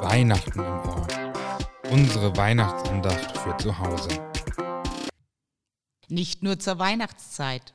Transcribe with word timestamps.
Weihnachten 0.00 0.60
im 0.60 0.64
Ohr. 0.64 1.06
Unsere 1.90 2.36
Weihnachtsandacht 2.36 3.36
für 3.36 3.56
zu 3.56 3.78
Hause. 3.78 4.08
Nicht 6.08 6.44
nur 6.44 6.60
zur 6.60 6.78
Weihnachtszeit. 6.78 7.74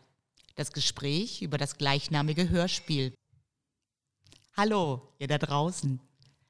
Das 0.56 0.72
Gespräch 0.72 1.42
über 1.42 1.58
das 1.58 1.78
gleichnamige 1.78 2.48
Hörspiel. 2.48 3.14
Hallo, 4.56 5.02
ihr 5.20 5.28
da 5.28 5.38
draußen. 5.38 6.00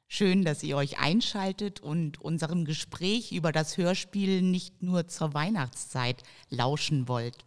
Schön, 0.08 0.46
dass 0.46 0.62
ihr 0.62 0.78
euch 0.78 1.00
einschaltet 1.00 1.80
und 1.80 2.22
unserem 2.22 2.66
Gespräch 2.66 3.32
über 3.32 3.52
das 3.52 3.78
Hörspiel 3.78 4.44
nicht 4.44 4.84
nur 4.84 5.08
zur 5.08 5.34
Weihnachtszeit 5.34 6.22
lauschen 6.50 7.08
wollt. 7.08 7.46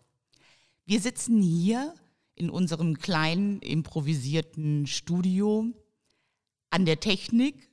Wir 0.85 1.01
sitzen 1.01 1.41
hier 1.41 1.95
in 2.35 2.51
unserem 2.51 2.99
kleinen 2.99 3.61
improvisierten 3.61 4.89
Studio 4.89 5.67
an 6.71 6.87
der 6.87 6.99
Technik 6.99 7.71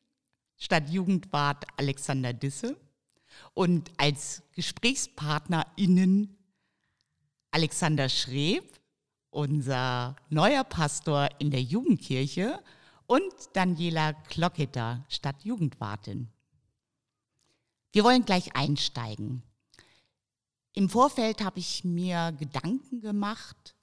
statt 0.57 0.89
Jugendwart 0.89 1.66
Alexander 1.77 2.34
Disse 2.34 2.77
und 3.53 3.91
als 3.98 4.44
GesprächspartnerInnen 4.53 6.38
Alexander 7.52 8.09
Schreb, 8.09 8.80
unser 9.30 10.16
neuer 10.30 10.63
Pastor 10.63 11.30
in 11.39 11.52
der 11.52 11.61
Jugendkirche 11.61 12.63
und 13.05 13.34
Daniela 13.53 14.13
Klocketer, 14.13 15.05
Stadtjugendwartin. 15.09 16.30
Wir 17.91 18.03
wollen 18.03 18.25
gleich 18.25 18.55
einsteigen. 18.55 19.44
Im 20.73 20.89
Vorfeld 20.89 21.44
habe 21.44 21.59
ich 21.59 21.83
mir 21.83 22.31
Gedanken 22.39 23.02
gemacht, 23.02 23.75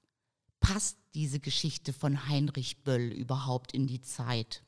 passt 0.59 0.98
diese 1.14 1.39
Geschichte 1.39 1.92
von 1.92 2.28
Heinrich 2.28 2.83
Böll 2.83 3.12
überhaupt 3.12 3.73
in 3.73 3.87
die 3.87 4.00
Zeit? 4.00 4.64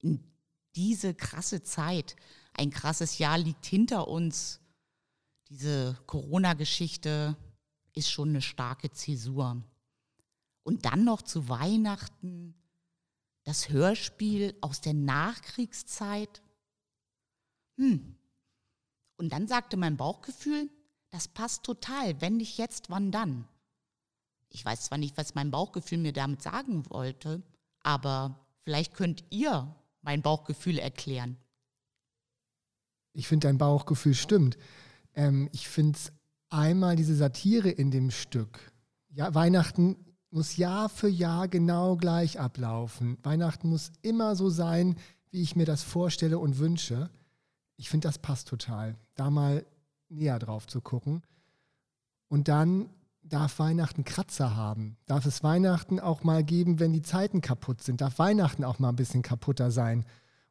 In 0.00 0.31
diese 0.74 1.14
krasse 1.14 1.62
Zeit, 1.62 2.16
ein 2.54 2.70
krasses 2.70 3.18
Jahr 3.18 3.38
liegt 3.38 3.66
hinter 3.66 4.08
uns. 4.08 4.60
Diese 5.48 5.98
Corona-Geschichte 6.06 7.36
ist 7.94 8.10
schon 8.10 8.30
eine 8.30 8.42
starke 8.42 8.90
Zäsur. 8.90 9.62
Und 10.62 10.84
dann 10.84 11.04
noch 11.04 11.22
zu 11.22 11.48
Weihnachten 11.48 12.54
das 13.44 13.68
Hörspiel 13.68 14.56
aus 14.60 14.80
der 14.80 14.94
Nachkriegszeit. 14.94 16.42
Hm. 17.76 18.16
Und 19.16 19.32
dann 19.32 19.48
sagte 19.48 19.76
mein 19.76 19.96
Bauchgefühl, 19.96 20.70
das 21.10 21.28
passt 21.28 21.64
total. 21.64 22.20
Wenn 22.20 22.36
nicht 22.36 22.58
jetzt, 22.58 22.88
wann 22.90 23.10
dann? 23.10 23.48
Ich 24.48 24.64
weiß 24.64 24.86
zwar 24.86 24.98
nicht, 24.98 25.16
was 25.16 25.34
mein 25.34 25.50
Bauchgefühl 25.50 25.98
mir 25.98 26.12
damit 26.12 26.42
sagen 26.42 26.88
wollte, 26.90 27.42
aber 27.80 28.38
vielleicht 28.64 28.94
könnt 28.94 29.24
ihr 29.30 29.74
mein 30.02 30.22
Bauchgefühl 30.22 30.78
erklären. 30.78 31.36
Ich 33.14 33.28
finde, 33.28 33.48
dein 33.48 33.58
Bauchgefühl 33.58 34.14
stimmt. 34.14 34.56
Ähm, 35.14 35.48
ich 35.52 35.68
finde 35.68 35.96
es 35.96 36.12
einmal 36.48 36.96
diese 36.96 37.14
Satire 37.14 37.70
in 37.70 37.90
dem 37.90 38.10
Stück. 38.10 38.72
Ja, 39.10 39.34
Weihnachten 39.34 39.96
muss 40.30 40.56
Jahr 40.56 40.88
für 40.88 41.08
Jahr 41.08 41.48
genau 41.48 41.96
gleich 41.96 42.40
ablaufen. 42.40 43.18
Weihnachten 43.22 43.68
muss 43.68 43.92
immer 44.00 44.34
so 44.34 44.48
sein, 44.48 44.96
wie 45.30 45.42
ich 45.42 45.56
mir 45.56 45.66
das 45.66 45.82
vorstelle 45.82 46.38
und 46.38 46.58
wünsche. 46.58 47.10
Ich 47.76 47.90
finde, 47.90 48.08
das 48.08 48.18
passt 48.18 48.48
total, 48.48 48.96
da 49.14 49.30
mal 49.30 49.66
näher 50.08 50.38
drauf 50.38 50.66
zu 50.66 50.80
gucken. 50.80 51.22
Und 52.28 52.48
dann 52.48 52.88
darf 53.22 53.58
Weihnachten 53.58 54.04
Kratzer 54.04 54.56
haben. 54.56 54.96
Darf 55.06 55.26
es 55.26 55.42
Weihnachten 55.42 56.00
auch 56.00 56.24
mal 56.24 56.44
geben, 56.44 56.80
wenn 56.80 56.92
die 56.92 57.02
Zeiten 57.02 57.40
kaputt 57.40 57.82
sind. 57.82 58.00
Darf 58.00 58.18
Weihnachten 58.18 58.64
auch 58.64 58.78
mal 58.78 58.90
ein 58.90 58.96
bisschen 58.96 59.22
kaputter 59.22 59.70
sein. 59.70 60.04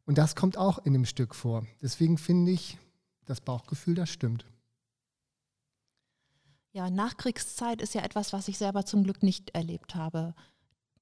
Und 0.05 0.17
das 0.17 0.35
kommt 0.35 0.57
auch 0.57 0.79
in 0.79 0.93
dem 0.93 1.05
Stück 1.05 1.35
vor. 1.35 1.65
Deswegen 1.81 2.17
finde 2.17 2.51
ich, 2.51 2.77
das 3.25 3.41
Bauchgefühl, 3.41 3.95
das 3.95 4.09
stimmt. 4.09 4.45
Ja, 6.73 6.89
Nachkriegszeit 6.89 7.81
ist 7.81 7.93
ja 7.93 8.01
etwas, 8.01 8.33
was 8.33 8.47
ich 8.47 8.57
selber 8.57 8.85
zum 8.85 9.03
Glück 9.03 9.23
nicht 9.23 9.51
erlebt 9.51 9.95
habe. 9.95 10.33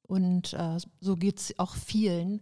Und 0.01 0.53
äh, 0.53 0.77
so 0.99 1.15
geht 1.15 1.39
es 1.39 1.59
auch 1.59 1.75
vielen. 1.75 2.41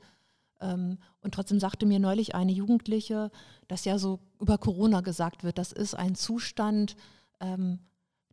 Ähm, 0.62 0.98
und 1.20 1.34
trotzdem 1.34 1.60
sagte 1.60 1.86
mir 1.86 2.00
neulich 2.00 2.36
eine 2.36 2.54
Jugendliche, 2.54 3.32
dass 3.68 3.86
ja 3.86 4.00
so 4.00 4.20
über 4.40 4.58
Corona 4.58 5.02
gesagt 5.02 5.44
wird, 5.44 5.58
das 5.58 5.74
ist 5.74 5.94
ein 5.94 6.16
Zustand, 6.16 6.96
ähm, 7.40 7.80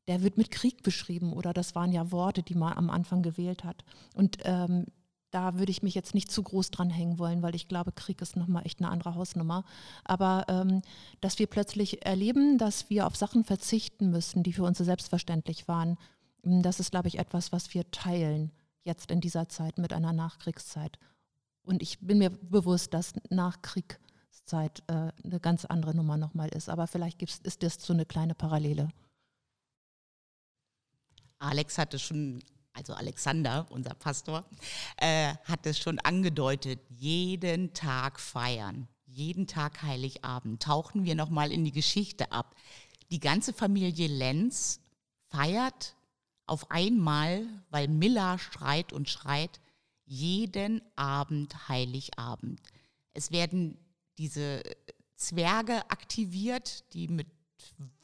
der 0.08 0.22
wird 0.22 0.36
mit 0.36 0.50
Krieg 0.50 0.82
beschrieben 0.82 1.32
oder 1.32 1.52
das 1.52 1.74
waren 1.74 1.92
ja 1.92 2.10
Worte, 2.10 2.42
die 2.42 2.54
man 2.54 2.74
am 2.74 2.90
Anfang 2.90 3.22
gewählt 3.22 3.64
hat. 3.64 3.84
Und 4.14 4.38
ähm, 4.44 4.86
da 5.30 5.58
würde 5.58 5.72
ich 5.72 5.82
mich 5.82 5.94
jetzt 5.94 6.14
nicht 6.14 6.30
zu 6.30 6.42
groß 6.42 6.70
dran 6.70 6.90
hängen 6.90 7.18
wollen, 7.18 7.42
weil 7.42 7.56
ich 7.56 7.66
glaube, 7.66 7.90
Krieg 7.90 8.22
ist 8.22 8.36
nochmal 8.36 8.64
echt 8.64 8.80
eine 8.80 8.90
andere 8.90 9.16
Hausnummer. 9.16 9.64
Aber 10.04 10.44
ähm, 10.48 10.82
dass 11.20 11.40
wir 11.40 11.48
plötzlich 11.48 12.06
erleben, 12.06 12.56
dass 12.56 12.88
wir 12.88 13.06
auf 13.06 13.16
Sachen 13.16 13.42
verzichten 13.42 14.10
müssen, 14.10 14.44
die 14.44 14.52
für 14.52 14.62
uns 14.62 14.78
so 14.78 14.84
selbstverständlich 14.84 15.66
waren, 15.66 15.96
ähm, 16.44 16.62
das 16.62 16.78
ist, 16.78 16.92
glaube 16.92 17.08
ich, 17.08 17.18
etwas, 17.18 17.50
was 17.50 17.74
wir 17.74 17.90
teilen 17.90 18.52
jetzt 18.84 19.10
in 19.10 19.20
dieser 19.20 19.48
Zeit 19.48 19.78
mit 19.78 19.92
einer 19.92 20.12
Nachkriegszeit. 20.12 20.98
Und 21.64 21.82
ich 21.82 21.98
bin 21.98 22.18
mir 22.18 22.30
bewusst, 22.30 22.94
dass 22.94 23.14
Nachkriegszeit 23.30 24.82
äh, 24.86 25.10
eine 25.24 25.40
ganz 25.40 25.64
andere 25.64 25.96
Nummer 25.96 26.16
nochmal 26.16 26.50
ist. 26.50 26.68
Aber 26.68 26.86
vielleicht 26.86 27.22
ist 27.22 27.62
das 27.62 27.84
so 27.84 27.92
eine 27.92 28.04
kleine 28.04 28.34
Parallele. 28.34 28.90
Alex 31.38 31.78
hatte 31.78 31.98
schon 31.98 32.42
also 32.74 32.92
Alexander, 32.92 33.66
unser 33.70 33.94
Pastor, 33.94 34.44
äh, 34.96 35.34
hat 35.44 35.64
es 35.64 35.78
schon 35.78 36.00
angedeutet, 36.00 36.80
jeden 36.90 37.72
Tag 37.72 38.20
feiern, 38.20 38.88
jeden 39.06 39.46
Tag 39.46 39.82
Heiligabend. 39.82 40.62
Tauchen 40.62 41.04
wir 41.04 41.14
nochmal 41.14 41.52
in 41.52 41.64
die 41.64 41.72
Geschichte 41.72 42.32
ab. 42.32 42.56
Die 43.10 43.20
ganze 43.20 43.52
Familie 43.52 44.08
Lenz 44.08 44.80
feiert 45.28 45.94
auf 46.46 46.70
einmal, 46.70 47.46
weil 47.70 47.88
Miller 47.88 48.38
schreit 48.38 48.92
und 48.92 49.08
schreit, 49.08 49.60
jeden 50.04 50.82
Abend 50.96 51.68
Heiligabend. 51.68 52.60
Es 53.14 53.30
werden 53.30 53.78
diese 54.18 54.62
Zwerge 55.16 55.90
aktiviert, 55.90 56.92
die 56.92 57.08
mit 57.08 57.28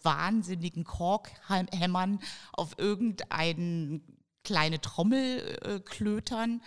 wahnsinnigen 0.02 0.84
Korkhämmern 0.84 2.20
auf 2.52 2.78
irgendeinen 2.78 4.02
kleine 4.44 4.80
Trommel 4.80 5.58
äh, 5.62 5.80
klötern. 5.80 6.62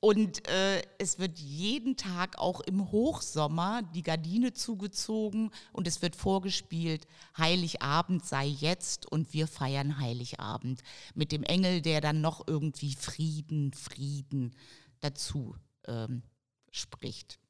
Und 0.00 0.46
äh, 0.48 0.82
es 0.98 1.18
wird 1.18 1.38
jeden 1.38 1.96
Tag 1.96 2.38
auch 2.38 2.60
im 2.60 2.92
Hochsommer 2.92 3.82
die 3.82 4.02
Gardine 4.02 4.52
zugezogen 4.52 5.50
und 5.72 5.88
es 5.88 6.02
wird 6.02 6.14
vorgespielt, 6.14 7.06
Heiligabend 7.36 8.24
sei 8.24 8.46
jetzt 8.46 9.10
und 9.10 9.32
wir 9.32 9.48
feiern 9.48 9.98
Heiligabend 9.98 10.82
mit 11.14 11.32
dem 11.32 11.42
Engel, 11.42 11.80
der 11.80 12.00
dann 12.00 12.20
noch 12.20 12.46
irgendwie 12.46 12.94
Frieden, 12.94 13.72
Frieden 13.72 14.54
dazu 15.00 15.56
ähm, 15.86 16.22
spricht. 16.70 17.40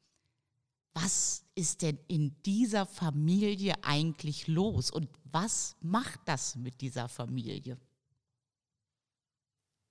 Was 0.96 1.44
ist 1.54 1.82
denn 1.82 1.98
in 2.08 2.34
dieser 2.44 2.86
Familie 2.86 3.74
eigentlich 3.82 4.48
los 4.48 4.90
und 4.90 5.08
was 5.24 5.76
macht 5.80 6.20
das 6.24 6.56
mit 6.56 6.80
dieser 6.80 7.08
Familie? 7.08 7.78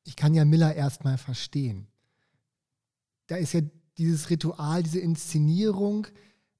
ich 0.06 0.16
kann 0.16 0.34
ja 0.34 0.46
Miller 0.46 0.74
erstmal 0.74 1.18
verstehen. 1.18 1.88
Da 3.28 3.36
ist 3.36 3.54
ja 3.54 3.62
dieses 3.98 4.30
Ritual, 4.30 4.84
diese 4.84 5.00
Inszenierung 5.00 6.08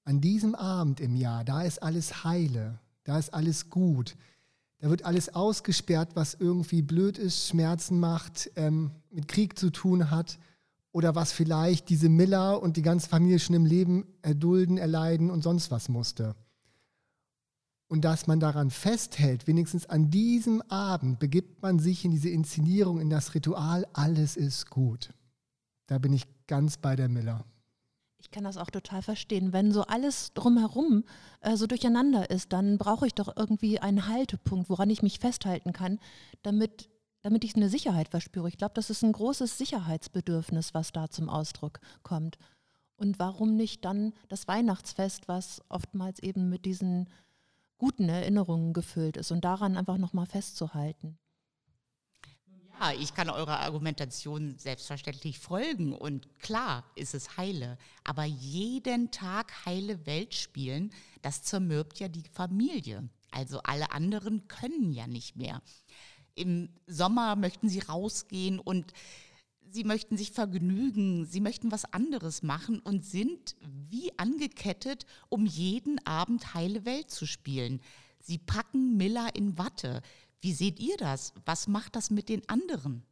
an 0.04 0.20
diesem 0.20 0.54
Abend 0.54 1.00
im 1.00 1.16
Jahr, 1.16 1.44
da 1.44 1.62
ist 1.62 1.82
alles 1.82 2.24
heile, 2.24 2.80
da 3.04 3.18
ist 3.18 3.32
alles 3.32 3.70
gut. 3.70 4.16
Da 4.78 4.90
wird 4.90 5.04
alles 5.04 5.34
ausgesperrt, 5.34 6.10
was 6.14 6.34
irgendwie 6.34 6.82
blöd 6.82 7.18
ist, 7.18 7.48
Schmerzen 7.48 7.98
macht, 7.98 8.50
ähm, 8.56 8.90
mit 9.10 9.26
Krieg 9.26 9.58
zu 9.58 9.70
tun 9.70 10.10
hat 10.10 10.38
oder 10.96 11.14
was 11.14 11.30
vielleicht 11.30 11.90
diese 11.90 12.08
Miller 12.08 12.62
und 12.62 12.78
die 12.78 12.82
ganze 12.82 13.10
Familie 13.10 13.38
schon 13.38 13.54
im 13.54 13.66
Leben 13.66 14.06
erdulden, 14.22 14.78
erleiden 14.78 15.28
und 15.28 15.42
sonst 15.42 15.70
was 15.70 15.90
musste. 15.90 16.34
Und 17.86 18.06
dass 18.06 18.26
man 18.26 18.40
daran 18.40 18.70
festhält, 18.70 19.46
wenigstens 19.46 19.84
an 19.84 20.10
diesem 20.10 20.62
Abend 20.70 21.18
begibt 21.18 21.60
man 21.60 21.78
sich 21.78 22.06
in 22.06 22.12
diese 22.12 22.30
Inszenierung, 22.30 22.98
in 22.98 23.10
das 23.10 23.34
Ritual, 23.34 23.86
alles 23.92 24.38
ist 24.38 24.70
gut. 24.70 25.10
Da 25.86 25.98
bin 25.98 26.14
ich 26.14 26.24
ganz 26.46 26.78
bei 26.78 26.96
der 26.96 27.10
Miller. 27.10 27.44
Ich 28.16 28.30
kann 28.30 28.44
das 28.44 28.56
auch 28.56 28.70
total 28.70 29.02
verstehen. 29.02 29.52
Wenn 29.52 29.72
so 29.72 29.82
alles 29.82 30.32
drumherum 30.32 31.04
äh, 31.42 31.56
so 31.56 31.66
durcheinander 31.66 32.30
ist, 32.30 32.54
dann 32.54 32.78
brauche 32.78 33.06
ich 33.06 33.12
doch 33.12 33.36
irgendwie 33.36 33.80
einen 33.80 34.08
Haltepunkt, 34.08 34.70
woran 34.70 34.88
ich 34.88 35.02
mich 35.02 35.18
festhalten 35.18 35.74
kann, 35.74 35.98
damit, 36.40 36.88
damit 37.26 37.42
ich 37.42 37.56
eine 37.56 37.68
Sicherheit 37.68 38.10
verspüre. 38.10 38.46
Ich 38.46 38.56
glaube, 38.56 38.74
das 38.74 38.88
ist 38.88 39.02
ein 39.02 39.10
großes 39.10 39.58
Sicherheitsbedürfnis, 39.58 40.74
was 40.74 40.92
da 40.92 41.10
zum 41.10 41.28
Ausdruck 41.28 41.80
kommt. 42.04 42.38
Und 42.94 43.18
warum 43.18 43.56
nicht 43.56 43.84
dann 43.84 44.12
das 44.28 44.46
Weihnachtsfest, 44.46 45.26
was 45.26 45.60
oftmals 45.68 46.20
eben 46.20 46.48
mit 46.48 46.64
diesen 46.64 47.08
guten 47.78 48.08
Erinnerungen 48.08 48.72
gefüllt 48.72 49.16
ist 49.16 49.32
und 49.32 49.44
daran 49.44 49.76
einfach 49.76 49.96
nochmal 49.96 50.26
festzuhalten. 50.26 51.18
Ja, 52.78 52.92
ich 52.92 53.12
kann 53.12 53.28
eurer 53.28 53.58
Argumentation 53.58 54.56
selbstverständlich 54.56 55.40
folgen 55.40 55.94
und 55.94 56.32
klar 56.38 56.84
ist 56.94 57.12
es 57.12 57.36
heile. 57.36 57.76
Aber 58.04 58.22
jeden 58.22 59.10
Tag 59.10 59.66
heile 59.66 60.06
Welt 60.06 60.32
spielen, 60.32 60.92
das 61.22 61.42
zermürbt 61.42 61.98
ja 61.98 62.06
die 62.06 62.22
Familie. 62.30 63.08
Also 63.32 63.60
alle 63.64 63.90
anderen 63.90 64.46
können 64.46 64.92
ja 64.92 65.08
nicht 65.08 65.34
mehr. 65.34 65.60
Im 66.36 66.68
Sommer 66.86 67.34
möchten 67.34 67.68
sie 67.68 67.80
rausgehen 67.80 68.60
und 68.60 68.92
sie 69.68 69.84
möchten 69.84 70.16
sich 70.16 70.30
vergnügen, 70.30 71.26
sie 71.26 71.40
möchten 71.40 71.72
was 71.72 71.92
anderes 71.92 72.42
machen 72.42 72.78
und 72.80 73.04
sind 73.04 73.56
wie 73.90 74.16
angekettet, 74.18 75.06
um 75.28 75.46
jeden 75.46 75.98
Abend 76.06 76.54
heile 76.54 76.84
Welt 76.84 77.10
zu 77.10 77.26
spielen. 77.26 77.80
Sie 78.20 78.38
packen 78.38 78.96
Miller 78.96 79.34
in 79.34 79.58
Watte. 79.58 80.02
Wie 80.40 80.52
seht 80.52 80.78
ihr 80.78 80.96
das? 80.98 81.32
Was 81.44 81.68
macht 81.68 81.96
das 81.96 82.10
mit 82.10 82.28
den 82.28 82.48
anderen? 82.48 83.02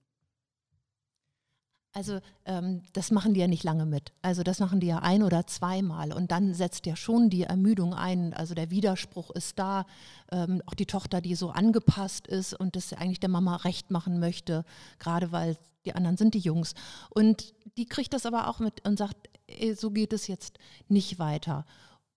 Also 1.94 2.18
ähm, 2.44 2.82
das 2.92 3.12
machen 3.12 3.34
die 3.34 3.40
ja 3.40 3.46
nicht 3.46 3.62
lange 3.62 3.86
mit. 3.86 4.12
Also 4.20 4.42
das 4.42 4.58
machen 4.58 4.80
die 4.80 4.88
ja 4.88 4.98
ein 4.98 5.22
oder 5.22 5.46
zweimal 5.46 6.12
und 6.12 6.32
dann 6.32 6.52
setzt 6.52 6.86
ja 6.86 6.96
schon 6.96 7.30
die 7.30 7.44
Ermüdung 7.44 7.94
ein. 7.94 8.34
Also 8.34 8.54
der 8.54 8.70
Widerspruch 8.70 9.30
ist 9.30 9.60
da. 9.60 9.86
Ähm, 10.32 10.60
auch 10.66 10.74
die 10.74 10.86
Tochter, 10.86 11.20
die 11.20 11.36
so 11.36 11.50
angepasst 11.50 12.26
ist 12.26 12.52
und 12.52 12.74
das 12.74 12.92
eigentlich 12.94 13.20
der 13.20 13.28
Mama 13.28 13.54
recht 13.56 13.92
machen 13.92 14.18
möchte, 14.18 14.64
gerade 14.98 15.30
weil 15.30 15.56
die 15.84 15.94
anderen 15.94 16.16
sind 16.16 16.34
die 16.34 16.40
Jungs. 16.40 16.74
Und 17.10 17.54
die 17.76 17.86
kriegt 17.86 18.12
das 18.12 18.26
aber 18.26 18.48
auch 18.48 18.58
mit 18.58 18.84
und 18.84 18.98
sagt, 18.98 19.28
ey, 19.46 19.76
so 19.76 19.92
geht 19.92 20.12
es 20.12 20.26
jetzt 20.26 20.58
nicht 20.88 21.20
weiter. 21.20 21.64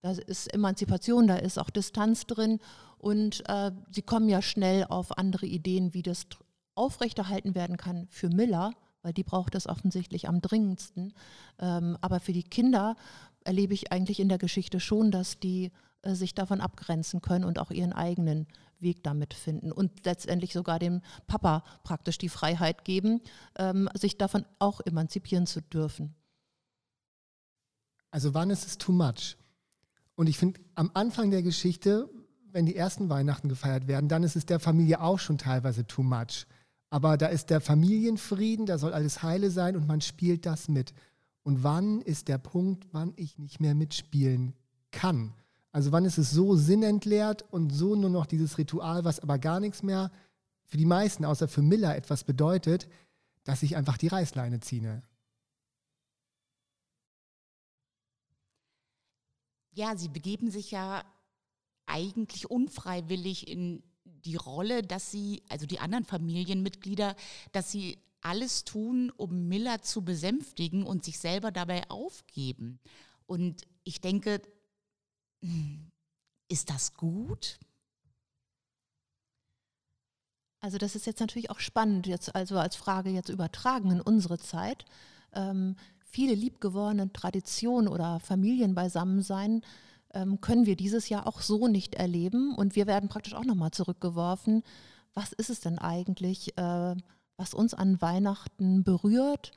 Da 0.02 0.12
ist 0.12 0.52
Emanzipation, 0.52 1.28
da 1.28 1.36
ist 1.36 1.60
auch 1.60 1.70
Distanz 1.70 2.26
drin 2.26 2.60
und 2.98 3.48
äh, 3.48 3.72
sie 3.92 4.02
kommen 4.02 4.28
ja 4.28 4.42
schnell 4.42 4.86
auf 4.86 5.20
andere 5.20 5.46
Ideen, 5.46 5.94
wie 5.94 6.02
das 6.02 6.26
aufrechterhalten 6.74 7.54
werden 7.54 7.78
kann 7.78 8.08
für 8.10 8.30
Miller 8.30 8.74
weil 9.08 9.14
die 9.14 9.24
braucht 9.24 9.56
das 9.56 9.68
offensichtlich 9.68 10.28
am 10.28 10.42
dringendsten. 10.42 11.14
Ähm, 11.60 11.98
aber 12.02 12.20
für 12.20 12.34
die 12.34 12.44
Kinder 12.44 12.98
erlebe 13.46 13.74
ich 13.74 13.94
eigentlich 13.94 14.20
in 14.20 14.28
der 14.28 14.38
Geschichte 14.38 14.82
schon, 14.82 15.12
dass 15.12 15.40
die 15.40 15.72
äh, 16.02 16.14
sich 16.14 16.36
davon 16.36 16.60
abgrenzen 16.60 17.22
können 17.22 17.46
und 17.46 17.58
auch 17.58 17.72
ihren 17.72 17.94
eigenen 17.94 18.48
Weg 18.80 19.06
damit 19.06 19.34
finden 19.34 19.72
und 19.72 20.06
letztendlich 20.06 20.52
sogar 20.52 20.78
dem 20.78 21.02
Papa 21.26 21.64
praktisch 21.84 22.18
die 22.18 22.28
Freiheit 22.28 22.84
geben, 22.84 23.22
ähm, 23.58 23.88
sich 23.94 24.18
davon 24.18 24.46
auch 24.60 24.82
emanzipieren 24.82 25.48
zu 25.48 25.62
dürfen. 25.62 26.14
Also 28.12 28.34
wann 28.34 28.50
ist 28.50 28.68
es 28.68 28.78
too 28.78 28.92
much? 28.92 29.38
Und 30.16 30.28
ich 30.28 30.38
finde, 30.38 30.60
am 30.76 30.92
Anfang 30.94 31.32
der 31.32 31.44
Geschichte, 31.44 32.10
wenn 32.52 32.66
die 32.66 32.76
ersten 32.76 33.08
Weihnachten 33.08 33.48
gefeiert 33.48 33.88
werden, 33.88 34.10
dann 34.10 34.24
ist 34.24 34.36
es 34.36 34.46
der 34.46 34.60
Familie 34.60 35.00
auch 35.00 35.20
schon 35.20 35.38
teilweise 35.38 35.88
too 35.88 36.04
much. 36.04 36.46
Aber 36.90 37.18
da 37.18 37.28
ist 37.28 37.50
der 37.50 37.62
Familienfrieden, 37.62 38.66
da 38.66 38.78
soll 38.78 38.94
alles 38.94 39.22
heile 39.24 39.52
sein 39.52 39.76
und 39.76 39.88
man 39.88 40.02
spielt 40.02 40.46
das 40.46 40.70
mit. 40.70 40.94
Und 41.44 41.64
wann 41.64 42.02
ist 42.02 42.28
der 42.28 42.38
Punkt, 42.38 42.88
wann 42.92 43.14
ich 43.16 43.38
nicht 43.38 43.60
mehr 43.60 43.76
mitspielen 43.76 44.54
kann? 44.92 45.34
Also 45.72 45.92
wann 45.92 46.06
ist 46.06 46.18
es 46.18 46.32
so 46.32 46.56
sinnentleert 46.56 47.46
und 47.52 47.72
so 47.72 47.96
nur 47.96 48.10
noch 48.10 48.26
dieses 48.26 48.58
Ritual, 48.58 49.04
was 49.04 49.20
aber 49.20 49.38
gar 49.38 49.60
nichts 49.60 49.84
mehr 49.84 50.12
für 50.66 50.78
die 50.78 50.86
meisten, 50.86 51.26
außer 51.26 51.48
für 51.48 51.62
Miller, 51.62 51.96
etwas 51.96 52.24
bedeutet, 52.24 52.88
dass 53.44 53.64
ich 53.64 53.76
einfach 53.76 53.98
die 53.98 54.08
Reißleine 54.08 54.60
ziehe. 54.60 55.02
Ja, 59.72 59.96
sie 59.96 60.10
begeben 60.10 60.50
sich 60.50 60.72
ja 60.72 61.04
eigentlich 61.86 62.50
unfreiwillig 62.50 63.48
in 63.48 63.84
die 64.28 64.36
Rolle, 64.36 64.84
dass 64.84 65.10
sie, 65.10 65.42
also 65.50 65.66
die 65.66 65.80
anderen 65.80 66.04
Familienmitglieder, 66.04 67.16
dass 67.54 67.72
sie 67.72 67.98
alles 68.22 68.66
tun, 68.66 69.12
um 69.16 69.48
Miller 69.48 69.82
zu 69.82 70.04
besänftigen 70.04 70.86
und 70.86 71.06
sich 71.06 71.18
selber 71.18 71.52
dabei 71.52 71.90
aufgeben. 71.90 72.80
Und 73.26 73.64
ich 73.84 74.02
denke, 74.02 74.42
ist 76.50 76.70
das 76.70 76.94
gut? 76.94 77.58
Also 80.60 80.78
das 80.78 80.96
ist 80.96 81.06
jetzt 81.06 81.20
natürlich 81.20 81.52
auch 81.52 81.60
spannend, 81.60 82.08
jetzt 82.08 82.36
also 82.36 82.58
als 82.58 82.76
Frage 82.76 83.10
jetzt 83.10 83.30
übertragen 83.30 83.92
in 83.92 84.02
unsere 84.02 84.40
Zeit. 84.40 84.86
Ähm, 85.34 85.76
viele 86.04 86.34
liebgewordene 86.34 87.14
Traditionen 87.14 87.88
oder 87.88 88.20
Familienbeisammensein 88.20 89.62
können 90.42 90.66
wir 90.66 90.76
dieses 90.76 91.10
Jahr 91.10 91.28
auch 91.28 91.42
so 91.42 91.68
nicht 91.68 91.96
erleben. 91.96 92.56
Und 92.56 92.76
wir 92.76 92.88
werden 92.88 93.10
praktisch 93.10 93.34
auch 93.34 93.46
nochmal 93.46 93.72
zurückgeworfen. 93.72 94.64
Was 95.14 95.34
ist 95.34 95.50
es 95.50 95.60
denn 95.60 95.80
eigentlich, 95.80 96.58
äh, 96.58 96.96
was 97.38 97.54
uns 97.54 97.74
an 97.74 98.02
Weihnachten 98.02 98.84
berührt? 98.84 99.52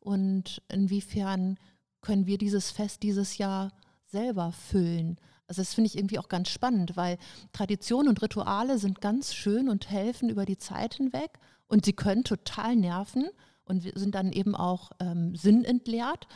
Und 0.00 0.62
inwiefern 0.68 1.58
können 2.00 2.26
wir 2.26 2.38
dieses 2.38 2.70
Fest 2.70 3.02
dieses 3.02 3.38
Jahr 3.38 3.72
selber 4.06 4.52
füllen? 4.52 5.18
Also 5.48 5.62
das 5.62 5.74
finde 5.74 5.86
ich 5.88 5.96
irgendwie 5.96 6.18
auch 6.18 6.28
ganz 6.28 6.48
spannend, 6.48 6.96
weil 6.96 7.18
Traditionen 7.52 8.08
und 8.08 8.22
Rituale 8.22 8.78
sind 8.78 9.00
ganz 9.00 9.34
schön 9.34 9.68
und 9.68 9.90
helfen 9.90 10.28
über 10.28 10.44
die 10.44 10.58
Zeit 10.58 10.94
hinweg 10.94 11.38
und 11.68 11.84
sie 11.84 11.92
können 11.92 12.24
total 12.24 12.76
nerven 12.76 13.28
und 13.64 13.82
sind 13.96 14.14
dann 14.14 14.32
eben 14.32 14.54
auch 14.54 14.90
ähm, 15.00 15.34
sinnentleert. 15.36 16.26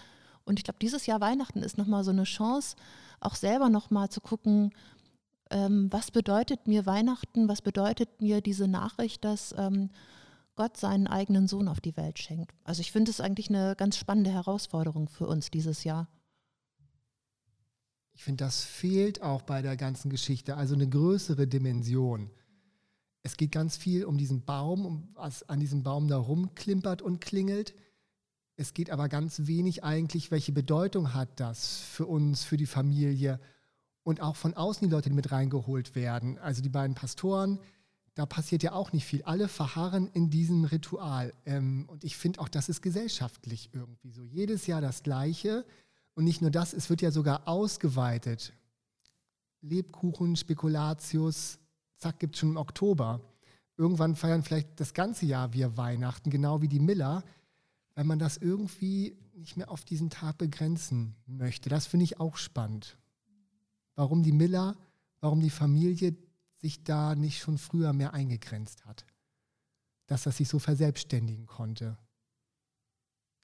Und 0.50 0.58
ich 0.58 0.64
glaube, 0.64 0.81
dieses 0.82 1.06
Jahr 1.06 1.20
Weihnachten 1.20 1.62
ist 1.62 1.79
nochmal 1.79 2.02
so 2.02 2.11
eine 2.11 2.25
Chance, 2.25 2.75
auch 3.20 3.37
selber 3.37 3.69
nochmal 3.69 4.08
zu 4.08 4.20
gucken, 4.20 4.73
ähm, 5.49 5.87
was 5.93 6.11
bedeutet 6.11 6.67
mir 6.67 6.87
Weihnachten, 6.87 7.49
was 7.49 7.62
bedeutet 7.62 8.20
mir 8.20 8.41
diese 8.41 8.67
Nachricht, 8.67 9.25
dass 9.25 9.55
ähm, 9.56 9.91
Gott 10.56 10.76
seinen 10.76 11.06
eigenen 11.06 11.47
Sohn 11.47 11.69
auf 11.69 11.81
die 11.81 11.97
Welt 11.97 12.19
schenkt. 12.19 12.52
Also 12.64 12.81
ich 12.81 12.91
finde 12.91 13.12
es 13.12 13.20
eigentlich 13.20 13.49
eine 13.49 13.76
ganz 13.76 13.97
spannende 13.97 14.32
Herausforderung 14.32 15.08
für 15.08 15.29
uns 15.29 15.52
dieses 15.52 15.85
Jahr. 15.85 16.08
Ich 18.12 18.25
finde, 18.25 18.43
das 18.43 18.64
fehlt 18.64 19.23
auch 19.23 19.43
bei 19.43 19.62
der 19.62 19.76
ganzen 19.76 20.11
Geschichte, 20.11 20.56
also 20.56 20.75
eine 20.75 20.88
größere 20.88 21.46
Dimension. 21.46 22.29
Es 23.23 23.37
geht 23.37 23.53
ganz 23.53 23.76
viel 23.76 24.05
um 24.05 24.19
diesen 24.19 24.44
Baum, 24.44 24.85
um 24.85 25.08
was 25.14 25.49
an 25.49 25.61
diesem 25.61 25.85
Baum 25.85 26.08
da 26.08 26.17
rumklimpert 26.17 27.03
und 27.03 27.20
klingelt. 27.20 27.73
Es 28.60 28.74
geht 28.74 28.90
aber 28.90 29.08
ganz 29.08 29.46
wenig 29.46 29.84
eigentlich, 29.84 30.30
welche 30.30 30.52
Bedeutung 30.52 31.14
hat 31.14 31.40
das 31.40 31.78
für 31.78 32.04
uns, 32.04 32.44
für 32.44 32.58
die 32.58 32.66
Familie 32.66 33.40
und 34.02 34.20
auch 34.20 34.36
von 34.36 34.52
außen 34.52 34.86
die 34.86 34.92
Leute, 34.94 35.08
die 35.08 35.14
mit 35.14 35.32
reingeholt 35.32 35.94
werden. 35.94 36.38
Also 36.40 36.60
die 36.60 36.68
beiden 36.68 36.94
Pastoren, 36.94 37.58
da 38.12 38.26
passiert 38.26 38.62
ja 38.62 38.72
auch 38.74 38.92
nicht 38.92 39.06
viel. 39.06 39.22
Alle 39.22 39.48
verharren 39.48 40.10
in 40.12 40.28
diesem 40.28 40.64
Ritual. 40.64 41.32
Ähm, 41.46 41.86
und 41.88 42.04
ich 42.04 42.18
finde 42.18 42.38
auch, 42.38 42.50
das 42.50 42.68
ist 42.68 42.82
gesellschaftlich 42.82 43.70
irgendwie 43.72 44.10
so. 44.10 44.24
Jedes 44.24 44.66
Jahr 44.66 44.82
das 44.82 45.02
Gleiche. 45.02 45.64
Und 46.12 46.24
nicht 46.24 46.42
nur 46.42 46.50
das, 46.50 46.74
es 46.74 46.90
wird 46.90 47.00
ja 47.00 47.12
sogar 47.12 47.48
ausgeweitet. 47.48 48.52
Lebkuchen, 49.62 50.36
Spekulatius, 50.36 51.58
zack, 51.96 52.19
gibt 52.19 52.34
es 52.34 52.40
schon 52.40 52.50
im 52.50 52.56
Oktober. 52.58 53.22
Irgendwann 53.79 54.17
feiern 54.17 54.43
vielleicht 54.43 54.79
das 54.79 54.93
ganze 54.93 55.24
Jahr 55.24 55.55
wir 55.55 55.79
Weihnachten, 55.79 56.29
genau 56.29 56.60
wie 56.60 56.69
die 56.69 56.79
Miller 56.79 57.24
weil 58.00 58.06
man 58.06 58.19
das 58.19 58.38
irgendwie 58.38 59.14
nicht 59.34 59.58
mehr 59.58 59.70
auf 59.70 59.84
diesen 59.84 60.08
Tag 60.08 60.38
begrenzen 60.38 61.16
möchte. 61.26 61.69
Das 61.69 61.86
finde 61.86 62.04
ich 62.04 62.19
auch 62.19 62.38
spannend. 62.38 62.96
Warum 63.94 64.22
die 64.22 64.32
Miller, 64.32 64.78
warum 65.20 65.40
die 65.40 65.50
Familie 65.50 66.16
sich 66.56 66.82
da 66.82 67.14
nicht 67.14 67.42
schon 67.42 67.58
früher 67.58 67.92
mehr 67.92 68.14
eingegrenzt 68.14 68.86
hat. 68.86 69.04
Dass 70.06 70.22
das 70.22 70.38
sich 70.38 70.48
so 70.48 70.58
verselbstständigen 70.58 71.44
konnte. 71.44 71.98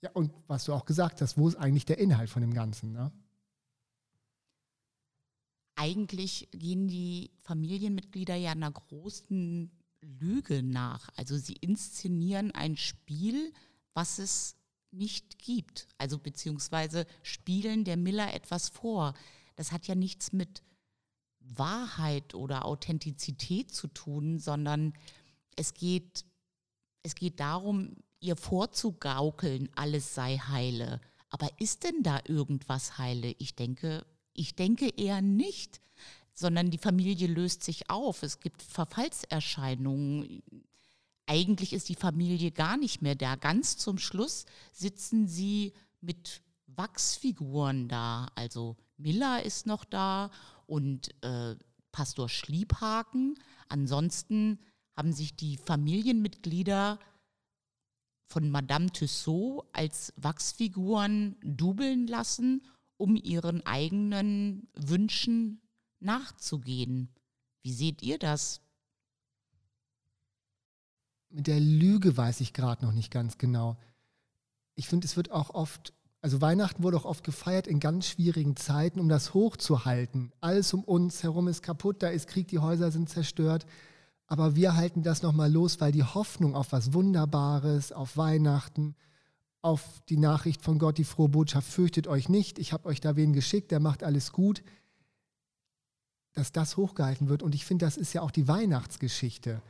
Ja, 0.01 0.11
und 0.13 0.33
was 0.47 0.65
du 0.65 0.73
auch 0.73 0.87
gesagt 0.87 1.21
hast, 1.21 1.37
wo 1.37 1.49
ist 1.49 1.57
eigentlich 1.57 1.85
der 1.85 1.99
Inhalt 1.99 2.31
von 2.31 2.41
dem 2.41 2.55
Ganzen? 2.55 2.93
Ne? 2.93 3.13
Eigentlich 5.75 6.49
gehen 6.53 6.89
die 6.89 7.31
Familienmitglieder 7.43 8.37
ja 8.37 8.53
einer 8.53 8.73
großen 8.73 9.71
Lüge 10.01 10.63
nach. 10.63 11.11
Also 11.15 11.37
sie 11.37 11.57
inszenieren 11.57 12.53
ein 12.53 12.79
Spiel, 12.79 13.53
was 13.97 14.19
es 14.19 14.57
nicht 14.91 15.39
gibt. 15.39 15.89
Also 15.99 16.19
beziehungsweise 16.19 17.07
spielen 17.23 17.85
der 17.85 17.97
Miller 17.97 18.33
etwas 18.35 18.69
vor. 18.69 19.15
Das 19.57 19.73
hat 19.73 19.87
ja 19.89 19.95
nichts 19.95 20.33
mit 20.33 20.63
Wahrheit 21.41 22.35
oder 22.35 22.67
Authentizität 22.67 23.73
zu 23.73 23.89
tun, 23.89 24.39
sondern 24.39 24.93
es 25.57 25.73
geht, 25.75 26.25
es 27.03 27.15
geht 27.15 27.41
darum, 27.41 27.97
ihr 28.21 28.37
vorzugaukeln, 28.37 29.71
alles 29.75 30.15
sei 30.15 30.37
heile. 30.37 31.01
Aber 31.31 31.49
ist 31.59 31.85
denn 31.85 32.03
da 32.03 32.21
irgendwas 32.27 32.99
heile? 32.99 33.35
Ich 33.39 33.55
denke, 33.55 34.05
ich 34.35 34.57
denke 34.57 34.89
eher 34.89 35.23
nicht, 35.23 35.81
sondern 36.35 36.71
die 36.71 36.79
Familie 36.79 37.29
löst 37.29 37.65
sich 37.65 37.89
auf. 37.89 38.23
Es 38.23 38.41
gibt 38.41 38.63
Verfallserscheinungen 38.63 40.43
eigentlich 41.27 41.73
ist 41.73 41.89
die 41.89 41.97
Familie 41.97 42.53
gar 42.53 42.77
nicht 42.77 43.03
mehr 43.03 43.15
da. 43.15 43.37
Ganz 43.37 43.77
zum 43.77 43.99
Schluss 43.99 44.47
sitzen 44.73 45.27
sie 45.27 45.73
mit 46.01 46.43
Wachsfiguren 46.67 47.89
da. 47.89 48.29
Also 48.35 48.77
Miller 48.97 49.43
ist 49.43 49.67
noch 49.67 49.85
da 49.85 50.31
und 50.67 51.11
äh, 51.23 51.57
Pastor 51.93 52.29
Schliebhaken. 52.29 53.39
Ansonsten 53.69 54.59
haben 54.97 55.13
sich 55.13 55.37
die 55.37 55.57
Familienmitglieder 55.57 56.99
von 58.29 58.51
Madame 58.51 58.91
Tussaud 58.93 59.65
als 59.73 60.13
Wachsfiguren 60.17 61.37
dubeln 61.43 62.07
lassen, 62.07 62.63
um 62.97 63.17
ihren 63.17 63.65
eigenen 63.67 64.69
Wünschen 64.75 65.61
nachzugehen. 66.01 67.09
Wie 67.63 67.73
seht 67.73 68.03
ihr 68.03 68.19
das? 68.19 68.61
Mit 71.37 71.49
der 71.49 71.61
Lüge 71.61 72.17
weiß 72.17 72.41
ich 72.41 72.55
gerade 72.55 72.83
noch 72.83 72.95
nicht 72.95 73.11
ganz 73.11 73.37
genau. 73.37 73.77
Ich 74.75 74.89
finde, 74.89 75.07
es 75.07 75.19
wird 75.19 75.33
auch 75.33 75.51
oft, 75.51 75.93
also 76.23 76.41
Weihnachten 76.41 76.83
wurde 76.83 76.97
auch 76.97 77.05
oft 77.05 77.25
gefeiert 77.25 77.67
in 77.67 77.79
ganz 77.79 78.07
schwierigen 78.07 78.57
Zeiten, 78.57 78.99
um 79.01 79.11
das 79.11 79.35
hochzuhalten. 79.35 80.33
Alles 80.41 80.73
um 80.73 80.83
uns 80.83 81.23
herum 81.23 81.47
ist 81.47 81.63
kaputt, 81.63 82.03
da 82.03 82.09
ist 82.09 82.27
Krieg, 82.27 82.49
die 82.49 82.59
Häuser 82.59 82.91
sind 82.91 83.11
zerstört. 83.11 83.67
Aber 84.27 84.57
wir 84.57 84.77
halten 84.77 85.03
das 85.03 85.21
nochmal 85.21 85.53
los, 85.53 85.79
weil 85.79 85.93
die 85.93 86.05
Hoffnung 86.05 86.57
auf 86.57 86.73
was 86.73 86.95
Wunderbares, 86.95 87.93
auf 87.93 88.17
Weihnachten, 88.17 88.97
auf 89.61 90.01
die 90.09 90.17
Nachricht 90.17 90.63
von 90.63 90.79
Gott, 90.79 90.97
die 90.97 91.05
frohe 91.05 91.29
Botschaft, 91.29 91.71
fürchtet 91.71 92.07
euch 92.07 92.31
nicht, 92.31 92.59
ich 92.59 92.73
habe 92.73 92.89
euch 92.89 93.03
da 93.03 93.15
wen 93.15 93.35
geschickt, 93.35 93.73
der 93.73 93.81
macht 93.81 94.05
alles 94.05 94.33
gut, 94.33 94.63
dass 96.33 96.51
das 96.51 96.79
hochgehalten 96.79 97.29
wird. 97.29 97.43
Und 97.43 97.55
ich 97.55 97.67
finde, 97.67 97.85
das 97.85 97.99
ist 97.99 98.15
ja 98.15 98.23
auch 98.23 98.31
die 98.31 98.49
Weihnachtsgeschichte. 98.49 99.61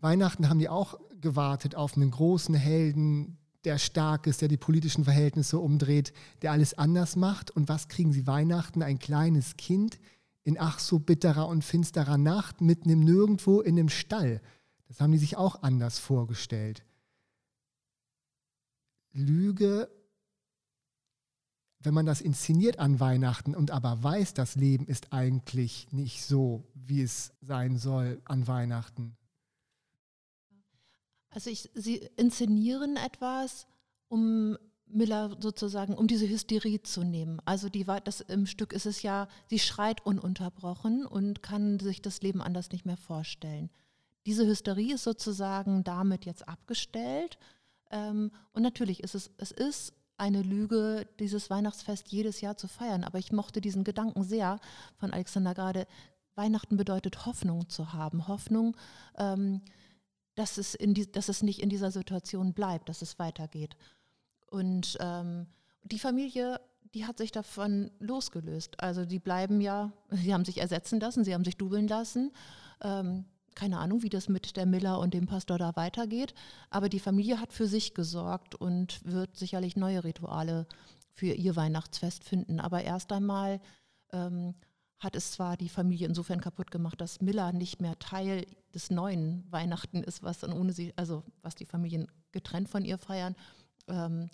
Weihnachten 0.00 0.48
haben 0.48 0.58
die 0.58 0.70
auch 0.70 0.98
gewartet 1.20 1.74
auf 1.74 1.96
einen 1.96 2.10
großen 2.10 2.54
Helden, 2.54 3.38
der 3.64 3.78
stark 3.78 4.26
ist, 4.26 4.40
der 4.40 4.48
die 4.48 4.56
politischen 4.56 5.04
Verhältnisse 5.04 5.58
umdreht, 5.58 6.12
der 6.42 6.52
alles 6.52 6.74
anders 6.74 7.16
macht. 7.16 7.50
Und 7.50 7.68
was 7.68 7.88
kriegen 7.88 8.12
sie 8.12 8.26
Weihnachten? 8.26 8.82
Ein 8.82 8.98
kleines 8.98 9.56
Kind, 9.56 9.98
in 10.42 10.58
ach 10.58 10.78
so 10.78 10.98
bitterer 10.98 11.48
und 11.48 11.64
finsterer 11.64 12.18
Nacht 12.18 12.60
mitten 12.60 12.88
im 12.88 13.00
Nirgendwo 13.00 13.60
in 13.60 13.78
einem 13.78 13.90
Stall. 13.90 14.40
Das 14.88 15.00
haben 15.00 15.12
die 15.12 15.18
sich 15.18 15.36
auch 15.36 15.62
anders 15.62 15.98
vorgestellt. 15.98 16.84
Lüge, 19.12 19.90
wenn 21.80 21.94
man 21.94 22.06
das 22.06 22.20
inszeniert 22.20 22.78
an 22.78 23.00
Weihnachten 23.00 23.54
und 23.54 23.70
aber 23.70 24.02
weiß, 24.02 24.34
das 24.34 24.56
Leben 24.56 24.86
ist 24.86 25.12
eigentlich 25.12 25.88
nicht 25.92 26.24
so, 26.24 26.68
wie 26.74 27.02
es 27.02 27.32
sein 27.40 27.76
soll 27.76 28.20
an 28.24 28.46
Weihnachten. 28.46 29.16
Also 31.30 31.50
ich, 31.50 31.70
sie 31.74 32.08
inszenieren 32.16 32.96
etwas, 32.96 33.66
um 34.08 34.56
Miller 34.92 35.36
sozusagen, 35.40 35.94
um 35.94 36.06
diese 36.06 36.28
Hysterie 36.28 36.82
zu 36.82 37.04
nehmen. 37.04 37.40
Also 37.44 37.68
die, 37.68 37.84
das 38.04 38.20
im 38.20 38.46
Stück 38.46 38.72
ist 38.72 38.86
es 38.86 39.02
ja, 39.02 39.28
sie 39.48 39.58
schreit 39.58 40.04
ununterbrochen 40.04 41.06
und 41.06 41.42
kann 41.42 41.78
sich 41.78 42.02
das 42.02 42.22
Leben 42.22 42.42
anders 42.42 42.70
nicht 42.72 42.86
mehr 42.86 42.96
vorstellen. 42.96 43.70
Diese 44.26 44.46
Hysterie 44.46 44.94
ist 44.94 45.04
sozusagen 45.04 45.84
damit 45.84 46.26
jetzt 46.26 46.48
abgestellt. 46.48 47.38
Ähm, 47.90 48.30
und 48.52 48.62
natürlich 48.62 49.02
ist 49.02 49.14
es, 49.14 49.30
es 49.38 49.50
ist 49.50 49.94
eine 50.16 50.42
Lüge, 50.42 51.06
dieses 51.18 51.48
Weihnachtsfest 51.48 52.08
jedes 52.08 52.40
Jahr 52.40 52.56
zu 52.56 52.68
feiern. 52.68 53.04
Aber 53.04 53.18
ich 53.18 53.32
mochte 53.32 53.60
diesen 53.60 53.84
Gedanken 53.84 54.22
sehr 54.22 54.60
von 54.96 55.12
Alexander 55.12 55.54
gerade. 55.54 55.86
Weihnachten 56.34 56.76
bedeutet 56.76 57.24
Hoffnung 57.26 57.68
zu 57.68 57.92
haben. 57.92 58.28
Hoffnung, 58.28 58.76
ähm, 59.16 59.62
dass, 60.40 60.56
es 60.56 60.74
in 60.74 60.94
die, 60.94 61.10
dass 61.10 61.28
es 61.28 61.42
nicht 61.42 61.60
in 61.60 61.68
dieser 61.68 61.90
Situation 61.90 62.54
bleibt, 62.54 62.88
dass 62.88 63.02
es 63.02 63.18
weitergeht. 63.18 63.76
Und 64.50 64.96
ähm, 64.98 65.46
die 65.84 65.98
Familie, 65.98 66.60
die 66.94 67.04
hat 67.06 67.18
sich 67.18 67.30
davon 67.30 67.90
losgelöst. 67.98 68.80
Also 68.80 69.04
die 69.04 69.18
bleiben 69.18 69.60
ja, 69.60 69.92
sie 70.10 70.32
haben 70.32 70.46
sich 70.46 70.58
ersetzen 70.58 70.98
lassen, 70.98 71.24
sie 71.24 71.34
haben 71.34 71.44
sich 71.44 71.58
dubeln 71.58 71.86
lassen. 71.86 72.32
Ähm, 72.82 73.26
keine 73.54 73.78
Ahnung, 73.78 74.02
wie 74.02 74.08
das 74.08 74.30
mit 74.30 74.56
der 74.56 74.64
Miller 74.64 74.98
und 74.98 75.12
dem 75.12 75.26
Pastor 75.26 75.58
da 75.58 75.76
weitergeht. 75.76 76.32
Aber 76.70 76.88
die 76.88 77.00
Familie 77.00 77.38
hat 77.38 77.52
für 77.52 77.66
sich 77.66 77.92
gesorgt 77.92 78.54
und 78.54 79.04
wird 79.04 79.36
sicherlich 79.36 79.76
neue 79.76 80.04
Rituale 80.04 80.66
für 81.12 81.34
ihr 81.34 81.54
Weihnachtsfest 81.54 82.24
finden. 82.24 82.60
Aber 82.60 82.82
erst 82.82 83.12
einmal 83.12 83.60
ähm, 84.12 84.54
hat 85.00 85.16
es 85.16 85.32
zwar 85.32 85.56
die 85.56 85.68
Familie 85.68 86.06
insofern 86.06 86.40
kaputt 86.40 86.70
gemacht, 86.70 87.00
dass 87.00 87.20
Miller 87.20 87.52
nicht 87.52 87.80
mehr 87.80 87.98
Teil 87.98 88.46
des 88.74 88.90
neuen 88.90 89.44
Weihnachten 89.50 90.04
ist, 90.04 90.22
was 90.22 90.38
dann 90.38 90.52
ohne 90.52 90.72
sie, 90.72 90.92
also 90.96 91.24
was 91.42 91.56
die 91.56 91.66
Familien 91.66 92.06
getrennt 92.30 92.68
von 92.68 92.84
ihr 92.84 92.98
feiern 92.98 93.34
ähm, 93.90 94.30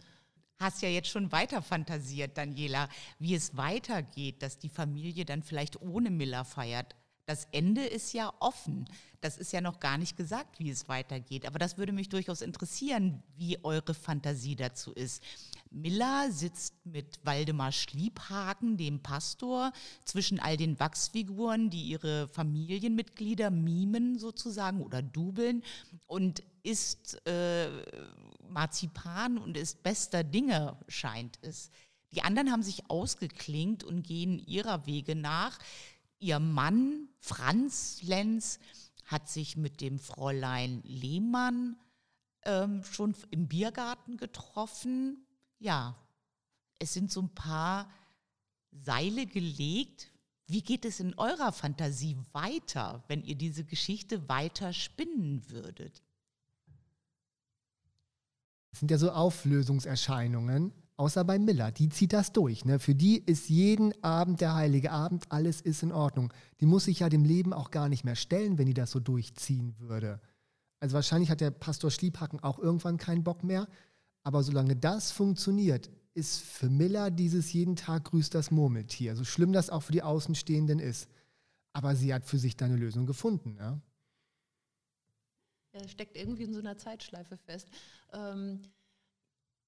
hast 0.58 0.82
ja 0.82 0.88
jetzt 0.88 1.08
schon 1.08 1.32
weiter 1.32 1.62
fantasiert, 1.62 2.38
Daniela, 2.38 2.88
wie 3.18 3.34
es 3.34 3.56
weitergeht, 3.56 4.42
dass 4.42 4.58
die 4.58 4.68
Familie 4.68 5.24
dann 5.24 5.42
vielleicht 5.42 5.80
ohne 5.80 6.10
Miller 6.10 6.44
feiert. 6.44 6.94
Das 7.26 7.48
Ende 7.50 7.84
ist 7.84 8.12
ja 8.12 8.32
offen. 8.38 8.88
Das 9.20 9.36
ist 9.36 9.52
ja 9.52 9.60
noch 9.60 9.80
gar 9.80 9.98
nicht 9.98 10.16
gesagt, 10.16 10.60
wie 10.60 10.70
es 10.70 10.88
weitergeht. 10.88 11.44
Aber 11.44 11.58
das 11.58 11.76
würde 11.76 11.92
mich 11.92 12.08
durchaus 12.08 12.40
interessieren, 12.40 13.22
wie 13.36 13.62
eure 13.64 13.94
Fantasie 13.94 14.54
dazu 14.54 14.92
ist. 14.92 15.22
Miller 15.70 16.30
sitzt 16.30 16.75
mit 16.86 17.18
Waldemar 17.24 17.72
Schliebhagen, 17.72 18.76
dem 18.76 19.00
Pastor, 19.00 19.72
zwischen 20.04 20.40
all 20.40 20.56
den 20.56 20.78
Wachsfiguren, 20.80 21.68
die 21.70 21.82
ihre 21.82 22.28
Familienmitglieder 22.28 23.50
mimen 23.50 24.18
sozusagen 24.18 24.82
oder 24.82 25.02
dubeln 25.02 25.62
und 26.06 26.42
ist 26.62 27.26
äh, 27.26 27.68
Marzipan 28.48 29.38
und 29.38 29.56
ist 29.56 29.82
bester 29.82 30.24
Dinge, 30.24 30.76
scheint 30.88 31.38
es. 31.42 31.70
Die 32.12 32.22
anderen 32.22 32.50
haben 32.50 32.62
sich 32.62 32.88
ausgeklingt 32.88 33.84
und 33.84 34.02
gehen 34.02 34.38
ihrer 34.38 34.86
Wege 34.86 35.14
nach. 35.14 35.58
Ihr 36.18 36.38
Mann, 36.38 37.08
Franz 37.18 38.00
Lenz, 38.02 38.58
hat 39.04 39.28
sich 39.28 39.56
mit 39.56 39.80
dem 39.80 39.98
Fräulein 39.98 40.82
Lehmann 40.84 41.76
ähm, 42.42 42.82
schon 42.84 43.14
im 43.30 43.48
Biergarten 43.48 44.16
getroffen. 44.16 45.26
Ja, 45.58 45.96
es 46.78 46.92
sind 46.92 47.10
so 47.10 47.22
ein 47.22 47.34
paar 47.34 47.88
Seile 48.70 49.26
gelegt. 49.26 50.08
Wie 50.46 50.62
geht 50.62 50.84
es 50.84 51.00
in 51.00 51.14
eurer 51.14 51.52
Fantasie 51.52 52.16
weiter, 52.32 53.02
wenn 53.08 53.22
ihr 53.24 53.34
diese 53.34 53.64
Geschichte 53.64 54.28
weiter 54.28 54.72
spinnen 54.72 55.48
würdet? 55.50 56.02
Das 58.70 58.80
sind 58.80 58.90
ja 58.90 58.98
so 58.98 59.10
Auflösungserscheinungen, 59.10 60.70
außer 60.96 61.24
bei 61.24 61.38
Miller. 61.38 61.72
Die 61.72 61.88
zieht 61.88 62.12
das 62.12 62.32
durch. 62.32 62.64
Ne? 62.64 62.78
Für 62.78 62.94
die 62.94 63.16
ist 63.16 63.48
jeden 63.48 63.92
Abend 64.04 64.40
der 64.40 64.54
heilige 64.54 64.92
Abend, 64.92 65.32
alles 65.32 65.62
ist 65.62 65.82
in 65.82 65.92
Ordnung. 65.92 66.32
Die 66.60 66.66
muss 66.66 66.84
sich 66.84 67.00
ja 67.00 67.08
dem 67.08 67.24
Leben 67.24 67.52
auch 67.52 67.70
gar 67.70 67.88
nicht 67.88 68.04
mehr 68.04 68.16
stellen, 68.16 68.58
wenn 68.58 68.66
die 68.66 68.74
das 68.74 68.90
so 68.90 69.00
durchziehen 69.00 69.74
würde. 69.78 70.20
Also 70.78 70.94
wahrscheinlich 70.94 71.30
hat 71.30 71.40
der 71.40 71.50
Pastor 71.50 71.90
Schliebhacken 71.90 72.40
auch 72.40 72.58
irgendwann 72.58 72.98
keinen 72.98 73.24
Bock 73.24 73.42
mehr. 73.42 73.66
Aber 74.22 74.42
solange 74.42 74.76
das 74.76 75.10
funktioniert, 75.10 75.90
ist 76.16 76.40
für 76.40 76.70
Miller 76.70 77.10
dieses 77.10 77.52
jeden 77.52 77.76
Tag 77.76 78.04
grüßt 78.04 78.34
das 78.34 78.50
Murmeltier. 78.50 79.16
So 79.16 79.24
schlimm 79.24 79.52
das 79.52 79.68
auch 79.68 79.82
für 79.82 79.92
die 79.92 80.02
Außenstehenden 80.02 80.78
ist. 80.78 81.10
Aber 81.74 81.94
sie 81.94 82.14
hat 82.14 82.24
für 82.24 82.38
sich 82.38 82.56
da 82.56 82.64
eine 82.64 82.76
Lösung 82.76 83.04
gefunden. 83.04 83.54
Ne? 83.54 83.82
Er 85.72 85.86
steckt 85.88 86.16
irgendwie 86.16 86.44
in 86.44 86.54
so 86.54 86.60
einer 86.60 86.78
Zeitschleife 86.78 87.36
fest. 87.36 87.68
Ähm, 88.14 88.62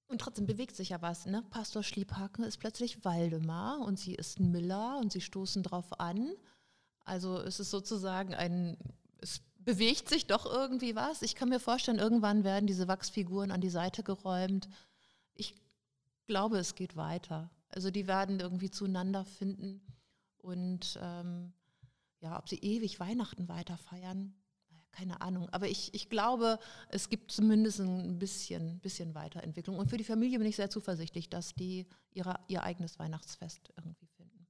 und 0.06 0.22
trotzdem 0.22 0.46
bewegt 0.46 0.74
sich 0.74 0.88
ja 0.88 1.02
was. 1.02 1.26
Ne? 1.26 1.44
Pastor 1.50 1.82
Schliebhaken 1.82 2.44
ist 2.44 2.56
plötzlich 2.56 3.04
Waldemar 3.04 3.80
und 3.80 3.98
sie 3.98 4.14
ist 4.14 4.40
Miller 4.40 4.98
und 5.02 5.12
sie 5.12 5.20
stoßen 5.20 5.62
drauf 5.62 6.00
an. 6.00 6.32
Also 7.04 7.38
es 7.42 7.60
ist 7.60 7.70
sozusagen 7.70 8.34
ein, 8.34 8.78
es 9.20 9.42
bewegt 9.58 10.08
sich 10.08 10.26
doch 10.26 10.46
irgendwie 10.46 10.96
was. 10.96 11.20
Ich 11.20 11.34
kann 11.34 11.50
mir 11.50 11.60
vorstellen, 11.60 11.98
irgendwann 11.98 12.42
werden 12.42 12.66
diese 12.66 12.88
Wachsfiguren 12.88 13.50
an 13.50 13.60
die 13.60 13.68
Seite 13.68 14.02
geräumt. 14.02 14.66
Ich 15.34 15.54
glaube, 16.28 16.58
es 16.58 16.76
geht 16.76 16.96
weiter. 16.96 17.50
Also 17.70 17.90
die 17.90 18.06
werden 18.06 18.38
irgendwie 18.38 18.70
zueinander 18.70 19.24
finden 19.24 19.82
und 20.38 20.98
ähm, 21.02 21.52
ja, 22.20 22.38
ob 22.38 22.48
sie 22.48 22.58
ewig 22.58 23.00
Weihnachten 23.00 23.48
weiter 23.48 23.76
feiern, 23.76 24.34
keine 24.92 25.20
Ahnung. 25.20 25.48
Aber 25.50 25.68
ich, 25.68 25.92
ich 25.94 26.08
glaube, 26.08 26.58
es 26.88 27.08
gibt 27.08 27.30
zumindest 27.30 27.80
ein 27.80 28.18
bisschen, 28.18 28.80
bisschen 28.80 29.14
Weiterentwicklung. 29.14 29.78
Und 29.78 29.90
für 29.90 29.96
die 29.96 30.04
Familie 30.04 30.38
bin 30.38 30.48
ich 30.48 30.56
sehr 30.56 30.70
zuversichtlich, 30.70 31.28
dass 31.28 31.54
die 31.54 31.86
ihre, 32.10 32.40
ihr 32.48 32.62
eigenes 32.62 32.98
Weihnachtsfest 32.98 33.72
irgendwie 33.76 34.06
finden. 34.06 34.46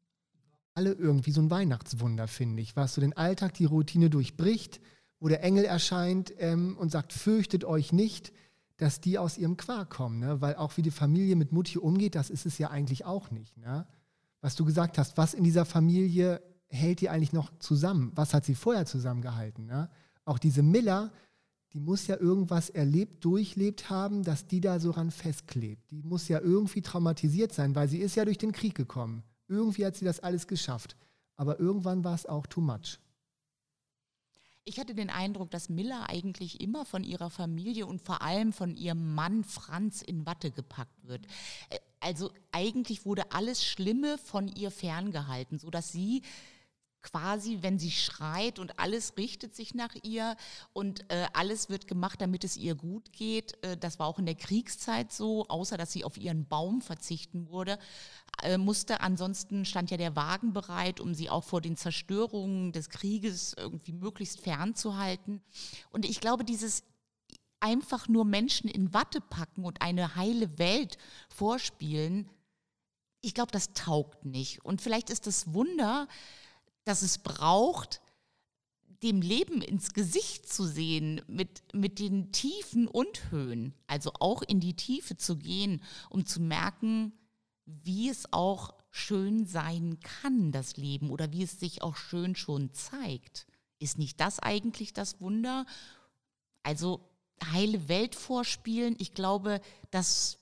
Alle 0.75 0.93
irgendwie 0.93 1.33
so 1.33 1.43
ein 1.43 1.51
Weihnachtswunder, 1.51 2.29
finde 2.29 2.63
ich, 2.63 2.77
was 2.77 2.95
so 2.95 3.01
den 3.01 3.17
Alltag, 3.17 3.55
die 3.55 3.65
Routine 3.65 4.11
durchbricht, 4.11 4.81
wo 5.21 5.29
der 5.29 5.43
Engel 5.43 5.65
erscheint 5.65 6.33
ähm, 6.39 6.77
und 6.79 6.91
sagt, 6.91 7.13
fürchtet 7.13 7.65
euch 7.65 7.93
nicht, 7.93 8.33
dass 8.79 9.01
die 9.01 9.19
aus 9.19 9.37
ihrem 9.37 9.57
Quark 9.57 9.91
kommen. 9.91 10.19
Ne? 10.21 10.41
Weil 10.41 10.57
auch 10.57 10.77
wie 10.77 10.83
die 10.83 10.91
Familie 10.91 11.37
mit 11.37 11.53
Mutti 11.53 11.79
umgeht, 11.79 12.15
das 12.15 12.31
ist 12.31 12.47
es 12.47 12.59
ja 12.59 12.71
eigentlich 12.71 13.05
auch 13.05 13.31
nicht. 13.31 13.57
Ne? 13.59 13.87
Was 14.41 14.55
du 14.55 14.65
gesagt 14.65 14.99
hast, 14.99 15.17
was 15.19 15.35
in 15.35 15.45
dieser 15.45 15.65
Familie 15.65 16.41
hält 16.69 17.01
die 17.01 17.11
eigentlich 17.11 17.33
noch 17.33 17.51
zusammen? 17.59 18.13
Was 18.15 18.35
hat 18.35 18.45
sie 18.45 18.55
vorher 18.55 18.87
zusammengehalten? 18.87 19.67
Ne? 19.67 19.91
Auch 20.25 20.39
diese 20.39 20.63
Miller, 20.63 21.13
die 21.73 21.81
muss 21.81 22.07
ja 22.07 22.17
irgendwas 22.17 22.71
erlebt, 22.71 23.25
durchlebt 23.25 23.91
haben, 23.91 24.23
dass 24.23 24.47
die 24.47 24.61
da 24.61 24.79
so 24.79 24.93
ran 24.93 25.11
festklebt. 25.11 25.91
Die 25.91 26.03
muss 26.03 26.29
ja 26.29 26.41
irgendwie 26.41 26.83
traumatisiert 26.83 27.53
sein, 27.53 27.75
weil 27.75 27.89
sie 27.89 27.99
ist 27.99 28.15
ja 28.15 28.25
durch 28.25 28.39
den 28.39 28.53
Krieg 28.53 28.75
gekommen. 28.75 29.25
Irgendwie 29.49 29.85
hat 29.85 29.97
sie 29.97 30.05
das 30.05 30.21
alles 30.21 30.47
geschafft. 30.47 30.97
Aber 31.37 31.59
irgendwann 31.59 32.05
war 32.05 32.15
es 32.15 32.27
auch 32.27 32.47
too 32.47 32.61
much. 32.61 32.99
Ich 34.69 34.79
hatte 34.79 34.95
den 34.95 35.09
Eindruck, 35.09 35.51
dass 35.51 35.71
Miller 35.71 36.11
eigentlich 36.11 36.61
immer 36.61 36.85
von 36.85 37.03
ihrer 37.03 37.31
Familie 37.31 37.87
und 37.87 38.03
vor 38.03 38.21
allem 38.21 38.53
von 38.53 38.77
ihrem 38.77 39.15
Mann 39.15 39.43
Franz 39.43 40.03
in 40.03 40.27
Watte 40.27 40.51
gepackt 40.51 41.09
wird. 41.09 41.25
Äh, 41.71 41.79
also 42.01 42.31
eigentlich 42.53 43.07
wurde 43.07 43.33
alles 43.33 43.65
Schlimme 43.65 44.19
von 44.19 44.47
ihr 44.47 44.71
ferngehalten, 44.71 45.59
sodass 45.59 45.91
sie 45.91 46.21
quasi, 47.11 47.59
wenn 47.63 47.79
sie 47.79 47.91
schreit 47.91 48.59
und 48.59 48.79
alles 48.79 49.17
richtet 49.17 49.55
sich 49.55 49.75
nach 49.75 49.95
ihr 50.03 50.37
und 50.73 51.11
äh, 51.11 51.27
alles 51.33 51.69
wird 51.69 51.87
gemacht, 51.87 52.21
damit 52.21 52.45
es 52.45 52.57
ihr 52.57 52.75
gut 52.75 53.13
geht. 53.13 53.63
Äh, 53.65 53.77
das 53.77 53.99
war 53.99 54.07
auch 54.07 54.19
in 54.19 54.27
der 54.27 54.35
Kriegszeit 54.35 55.13
so, 55.13 55.47
außer 55.49 55.77
dass 55.77 55.93
sie 55.93 56.05
auf 56.05 56.17
ihren 56.19 56.47
Baum 56.47 56.81
verzichten 56.81 57.49
wurde, 57.49 57.79
äh, 58.43 58.59
musste. 58.59 59.01
Ansonsten 59.01 59.65
stand 59.65 59.91
ja 59.91 59.97
der 59.97 60.17
Wagen 60.17 60.53
bereit, 60.53 61.01
um 61.01 61.15
sie 61.15 61.31
auch 61.31 61.45
vor 61.45 61.61
den 61.61 61.77
Zerstörungen 61.77 62.73
des 62.73 62.91
Krieges 62.91 63.55
irgendwie 63.57 63.93
möglichst 63.93 64.41
fernzuhalten. 64.41 65.41
Und 65.91 66.05
ich 66.05 66.21
glaube, 66.21 66.45
dieses 66.45 66.85
einfach 67.61 68.09
nur 68.09 68.25
Menschen 68.25 68.69
in 68.69 68.95
Watte 68.95 69.21
packen 69.21 69.65
und 69.65 69.83
eine 69.83 70.15
heile 70.15 70.59
Welt 70.59 70.99
vorspielen, 71.29 72.29
ich 73.21 73.35
glaube, 73.35 73.51
das 73.51 73.73
taugt 73.73 74.25
nicht. 74.25 74.65
Und 74.65 74.81
vielleicht 74.81 75.11
ist 75.11 75.27
das 75.27 75.53
Wunder, 75.53 76.07
dass 76.89 77.03
es 77.03 77.19
braucht, 77.19 78.01
dem 79.03 79.21
Leben 79.21 79.63
ins 79.63 79.93
Gesicht 79.93 80.51
zu 80.51 80.67
sehen, 80.67 81.21
mit, 81.29 81.63
mit 81.73 81.99
den 81.99 82.33
Tiefen 82.33 82.89
und 82.89 83.31
Höhen, 83.31 83.75
also 83.87 84.13
auch 84.19 84.43
in 84.43 84.59
die 84.59 84.75
Tiefe 84.75 85.17
zu 85.17 85.37
gehen, 85.37 85.83
um 86.11 86.27
zu 86.27 86.41
merken, 86.41 87.13
wie 87.65 88.09
es 88.09 88.33
auch 88.33 88.75
schön 88.91 89.47
sein 89.47 90.01
kann, 90.01 90.51
das 90.51 90.77
Leben, 90.77 91.11
oder 91.11 91.31
wie 91.33 91.43
es 91.43 91.61
sich 91.61 91.83
auch 91.83 91.97
schön 91.97 92.35
schon 92.35 92.73
zeigt. 92.73 93.47
Ist 93.79 93.99
nicht 93.99 94.19
das 94.21 94.41
eigentlich 94.41 94.93
das 94.93 95.21
Wunder? 95.21 95.67
Also 96.63 97.09
heile 97.53 97.89
Welt 97.89 98.15
vorspielen, 98.15 98.97
ich 98.99 99.13
glaube, 99.13 99.61
das, 99.91 100.39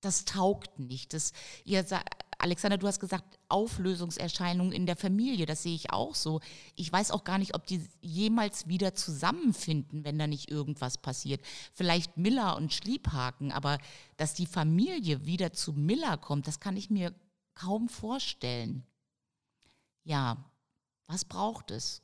das 0.00 0.24
taugt 0.24 0.78
nicht. 0.78 1.14
Das, 1.14 1.32
ihr 1.64 1.84
Alexander, 2.42 2.76
du 2.76 2.88
hast 2.88 2.98
gesagt, 2.98 3.38
Auflösungserscheinungen 3.48 4.72
in 4.72 4.84
der 4.84 4.96
Familie, 4.96 5.46
das 5.46 5.62
sehe 5.62 5.76
ich 5.76 5.92
auch 5.92 6.16
so. 6.16 6.40
Ich 6.74 6.92
weiß 6.92 7.12
auch 7.12 7.22
gar 7.22 7.38
nicht, 7.38 7.54
ob 7.54 7.66
die 7.66 7.86
jemals 8.00 8.66
wieder 8.66 8.96
zusammenfinden, 8.96 10.04
wenn 10.04 10.18
da 10.18 10.26
nicht 10.26 10.50
irgendwas 10.50 10.98
passiert. 10.98 11.40
Vielleicht 11.72 12.16
Miller 12.16 12.56
und 12.56 12.72
Schliebhaken, 12.72 13.52
aber 13.52 13.78
dass 14.16 14.34
die 14.34 14.46
Familie 14.46 15.24
wieder 15.24 15.52
zu 15.52 15.72
Miller 15.72 16.16
kommt, 16.16 16.48
das 16.48 16.58
kann 16.58 16.76
ich 16.76 16.90
mir 16.90 17.14
kaum 17.54 17.88
vorstellen. 17.88 18.82
Ja, 20.02 20.44
was 21.06 21.24
braucht 21.24 21.70
es? 21.70 22.02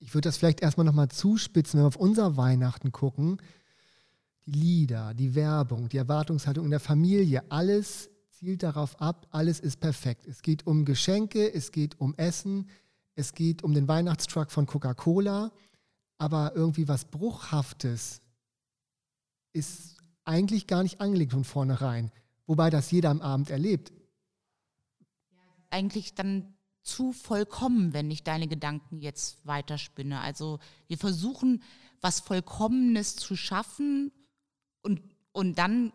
Ich 0.00 0.12
würde 0.12 0.28
das 0.28 0.36
vielleicht 0.36 0.60
erstmal 0.60 0.84
nochmal 0.84 1.08
zuspitzen, 1.08 1.78
wenn 1.78 1.84
wir 1.84 1.88
auf 1.88 1.96
unser 1.96 2.36
Weihnachten 2.36 2.92
gucken. 2.92 3.40
Die 4.44 4.52
Lieder, 4.52 5.14
die 5.14 5.34
Werbung, 5.34 5.88
die 5.88 5.96
Erwartungshaltung 5.96 6.66
in 6.66 6.70
der 6.70 6.80
Familie, 6.80 7.50
alles 7.50 8.10
zielt 8.38 8.62
darauf 8.62 9.00
ab, 9.00 9.26
alles 9.32 9.58
ist 9.58 9.80
perfekt. 9.80 10.26
Es 10.28 10.42
geht 10.42 10.64
um 10.64 10.84
Geschenke, 10.84 11.52
es 11.52 11.72
geht 11.72 12.00
um 12.00 12.14
Essen, 12.16 12.68
es 13.16 13.34
geht 13.34 13.64
um 13.64 13.74
den 13.74 13.88
Weihnachtstruck 13.88 14.52
von 14.52 14.64
Coca-Cola, 14.64 15.50
aber 16.18 16.52
irgendwie 16.54 16.86
was 16.86 17.04
Bruchhaftes 17.04 18.20
ist 19.52 19.96
eigentlich 20.24 20.68
gar 20.68 20.84
nicht 20.84 21.00
angelegt 21.00 21.32
von 21.32 21.42
vornherein, 21.42 22.12
wobei 22.46 22.70
das 22.70 22.92
jeder 22.92 23.10
am 23.10 23.22
Abend 23.22 23.50
erlebt. 23.50 23.92
Eigentlich 25.70 26.14
dann 26.14 26.54
zu 26.82 27.12
vollkommen, 27.12 27.92
wenn 27.92 28.08
ich 28.08 28.22
deine 28.22 28.46
Gedanken 28.46 29.00
jetzt 29.00 29.44
weiterspinne. 29.46 30.20
Also 30.20 30.60
wir 30.86 30.96
versuchen, 30.96 31.60
was 32.00 32.20
Vollkommenes 32.20 33.16
zu 33.16 33.34
schaffen 33.34 34.12
und, 34.82 35.02
und 35.32 35.58
dann 35.58 35.92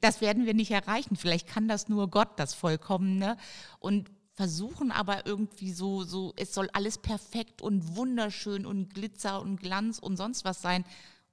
das 0.00 0.20
werden 0.20 0.46
wir 0.46 0.54
nicht 0.54 0.70
erreichen. 0.70 1.16
Vielleicht 1.16 1.46
kann 1.46 1.68
das 1.68 1.88
nur 1.88 2.08
Gott, 2.08 2.38
das 2.38 2.54
Vollkommene. 2.54 3.36
Und 3.78 4.10
versuchen 4.34 4.90
aber 4.90 5.26
irgendwie 5.26 5.72
so, 5.72 6.04
so, 6.04 6.32
es 6.36 6.54
soll 6.54 6.68
alles 6.72 6.98
perfekt 6.98 7.60
und 7.60 7.96
wunderschön 7.96 8.64
und 8.64 8.94
Glitzer 8.94 9.40
und 9.42 9.60
Glanz 9.60 9.98
und 9.98 10.16
sonst 10.16 10.44
was 10.44 10.62
sein. 10.62 10.84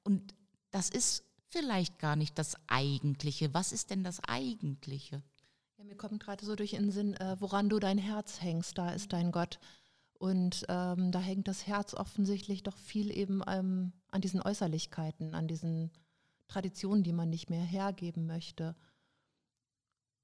Und 0.04 0.34
das 0.72 0.90
ist 0.90 1.24
vielleicht 1.48 2.00
gar 2.00 2.16
nicht 2.16 2.38
das 2.38 2.56
Eigentliche. 2.68 3.54
Was 3.54 3.72
ist 3.72 3.90
denn 3.90 4.04
das 4.04 4.20
Eigentliche? 4.24 5.24
Ja, 5.78 5.84
mir 5.86 5.96
kommt 5.96 6.22
gerade 6.22 6.46
so 6.46 6.56
durch 6.56 6.72
den 6.72 6.92
Sinn, 6.92 7.14
äh, 7.16 7.38
woran 7.40 7.70
du 7.70 7.80
dein 7.80 7.98
Herz 7.98 8.42
hängst, 8.42 8.78
da 8.78 8.90
ist 8.92 9.14
dein 9.14 9.32
Gott. 9.32 9.60
Und 10.14 10.66
ähm, 10.68 11.14
da 11.14 11.20
hängt 11.20 11.48
das 11.48 11.66
Herz 11.66 11.94
offensichtlich 11.94 12.64
doch 12.64 12.78
viel 12.78 13.16
eben 13.16 13.42
ähm, 13.48 13.94
an 14.12 14.20
diesen 14.20 14.42
Äußerlichkeiten, 14.42 15.34
an 15.34 15.48
diesen 15.48 15.92
Traditionen, 16.50 17.04
die 17.04 17.14
man 17.14 17.30
nicht 17.30 17.50
mehr 17.50 17.64
hergeben 17.64 18.26
möchte. 18.26 18.76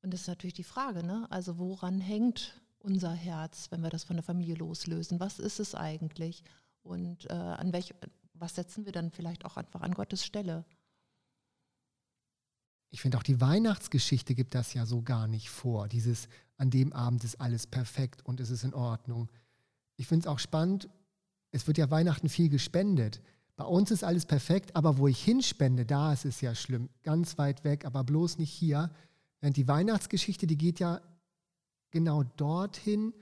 Und 0.01 0.13
das 0.13 0.21
ist 0.21 0.27
natürlich 0.27 0.53
die 0.53 0.63
Frage, 0.63 1.03
ne? 1.03 1.27
Also 1.31 1.57
woran 1.57 2.01
hängt 2.01 2.61
unser 2.79 3.13
Herz, 3.13 3.71
wenn 3.71 3.81
wir 3.81 3.89
das 3.89 4.03
von 4.03 4.17
der 4.17 4.23
Familie 4.23 4.55
loslösen? 4.55 5.19
Was 5.19 5.39
ist 5.39 5.59
es 5.59 5.73
eigentlich? 5.73 6.43
Und 6.83 7.29
äh, 7.29 7.33
an 7.33 7.73
welch, 7.73 7.95
was 8.33 8.55
setzen 8.55 8.85
wir 8.85 8.91
dann 8.91 9.11
vielleicht 9.11 9.45
auch 9.45 9.57
einfach 9.57 9.81
an 9.81 9.93
Gottes 9.93 10.25
Stelle? 10.25 10.65
Ich 12.91 13.01
finde 13.01 13.17
auch 13.17 13.23
die 13.23 13.41
Weihnachtsgeschichte 13.41 14.35
gibt 14.35 14.55
das 14.55 14.73
ja 14.73 14.85
so 14.85 15.01
gar 15.01 15.27
nicht 15.27 15.49
vor. 15.49 15.87
Dieses 15.87 16.27
an 16.57 16.69
dem 16.69 16.93
Abend 16.93 17.23
ist 17.23 17.41
alles 17.41 17.67
perfekt 17.67 18.25
und 18.25 18.39
es 18.39 18.49
ist 18.49 18.63
in 18.63 18.73
Ordnung. 18.73 19.29
Ich 19.97 20.07
finde 20.07 20.25
es 20.25 20.27
auch 20.27 20.39
spannend, 20.39 20.89
es 21.51 21.67
wird 21.67 21.77
ja 21.77 21.89
Weihnachten 21.89 22.29
viel 22.29 22.49
gespendet. 22.49 23.21
Bei 23.57 23.65
uns 23.65 23.89
ist 23.89 24.03
alles 24.03 24.25
perfekt, 24.25 24.75
aber 24.75 24.97
wo 24.97 25.07
ich 25.07 25.23
hinspende, 25.23 25.85
da 25.85 26.11
ist 26.11 26.25
es 26.25 26.41
ja 26.41 26.53
schlimm. 26.55 26.89
Ganz 27.03 27.37
weit 27.37 27.63
weg, 27.63 27.85
aber 27.85 28.03
bloß 28.03 28.37
nicht 28.37 28.51
hier. 28.51 28.91
Während 29.39 29.55
die 29.55 29.67
Weihnachtsgeschichte, 29.67 30.45
die 30.45 30.57
geht 30.57 30.79
ja 30.79 31.01
genau 31.91 32.23
dorthin, 32.23 33.13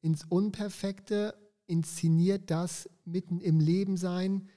ins 0.00 0.24
Unperfekte, 0.24 1.34
inszeniert 1.66 2.50
das 2.50 2.88
mitten 3.04 3.40
im 3.40 3.60
Leben 3.60 3.96
sein 3.96 4.48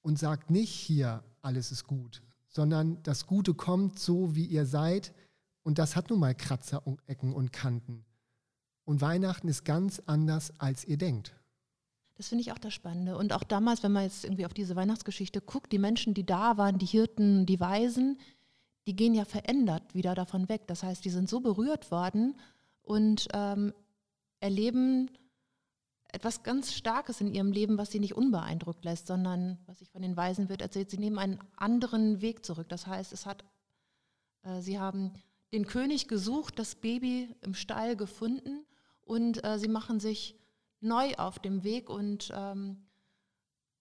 und 0.00 0.18
sagt 0.18 0.50
nicht 0.50 0.72
hier, 0.72 1.22
alles 1.42 1.72
ist 1.72 1.84
gut, 1.84 2.22
sondern 2.48 3.02
das 3.02 3.26
Gute 3.26 3.54
kommt 3.54 3.98
so, 3.98 4.34
wie 4.34 4.46
ihr 4.46 4.66
seid. 4.66 5.12
Und 5.64 5.78
das 5.78 5.94
hat 5.94 6.10
nun 6.10 6.20
mal 6.20 6.34
Kratzer 6.34 6.82
Ecken 7.06 7.32
und 7.32 7.52
Kanten. 7.52 8.04
Und 8.84 9.00
Weihnachten 9.00 9.48
ist 9.48 9.64
ganz 9.64 10.00
anders, 10.06 10.58
als 10.58 10.84
ihr 10.84 10.98
denkt. 10.98 11.34
Das 12.16 12.28
finde 12.28 12.42
ich 12.42 12.52
auch 12.52 12.58
das 12.58 12.74
Spannende. 12.74 13.16
Und 13.16 13.32
auch 13.32 13.42
damals, 13.42 13.82
wenn 13.82 13.92
man 13.92 14.04
jetzt 14.04 14.24
irgendwie 14.24 14.46
auf 14.46 14.54
diese 14.54 14.76
Weihnachtsgeschichte 14.76 15.40
guckt, 15.40 15.72
die 15.72 15.78
Menschen, 15.78 16.14
die 16.14 16.26
da 16.26 16.56
waren, 16.58 16.78
die 16.78 16.86
Hirten, 16.86 17.46
die 17.46 17.58
Weisen, 17.58 18.18
die 18.86 18.96
gehen 18.96 19.14
ja 19.14 19.24
verändert 19.24 19.94
wieder 19.94 20.14
davon 20.14 20.48
weg. 20.48 20.66
Das 20.66 20.82
heißt, 20.82 21.04
die 21.04 21.10
sind 21.10 21.28
so 21.28 21.40
berührt 21.40 21.90
worden 21.90 22.36
und 22.82 23.28
ähm, 23.32 23.72
erleben 24.40 25.10
etwas 26.12 26.42
ganz 26.42 26.74
Starkes 26.74 27.20
in 27.20 27.32
ihrem 27.32 27.52
Leben, 27.52 27.78
was 27.78 27.90
sie 27.90 28.00
nicht 28.00 28.14
unbeeindruckt 28.14 28.84
lässt, 28.84 29.06
sondern, 29.06 29.58
was 29.66 29.78
sich 29.78 29.88
von 29.90 30.02
den 30.02 30.16
Weisen 30.16 30.50
wird 30.50 30.60
erzählt, 30.60 30.90
sie 30.90 30.98
nehmen 30.98 31.18
einen 31.18 31.38
anderen 31.56 32.20
Weg 32.20 32.44
zurück. 32.44 32.68
Das 32.68 32.86
heißt, 32.86 33.12
es 33.12 33.24
hat, 33.24 33.44
äh, 34.42 34.60
sie 34.60 34.78
haben 34.78 35.14
den 35.52 35.66
König 35.66 36.08
gesucht, 36.08 36.58
das 36.58 36.74
Baby 36.74 37.34
im 37.40 37.54
Stall 37.54 37.96
gefunden 37.96 38.66
und 39.04 39.42
äh, 39.44 39.58
sie 39.58 39.68
machen 39.68 40.00
sich 40.00 40.36
neu 40.82 41.14
auf 41.16 41.38
dem 41.38 41.64
Weg 41.64 41.88
und 41.90 42.32
ähm, 42.34 42.86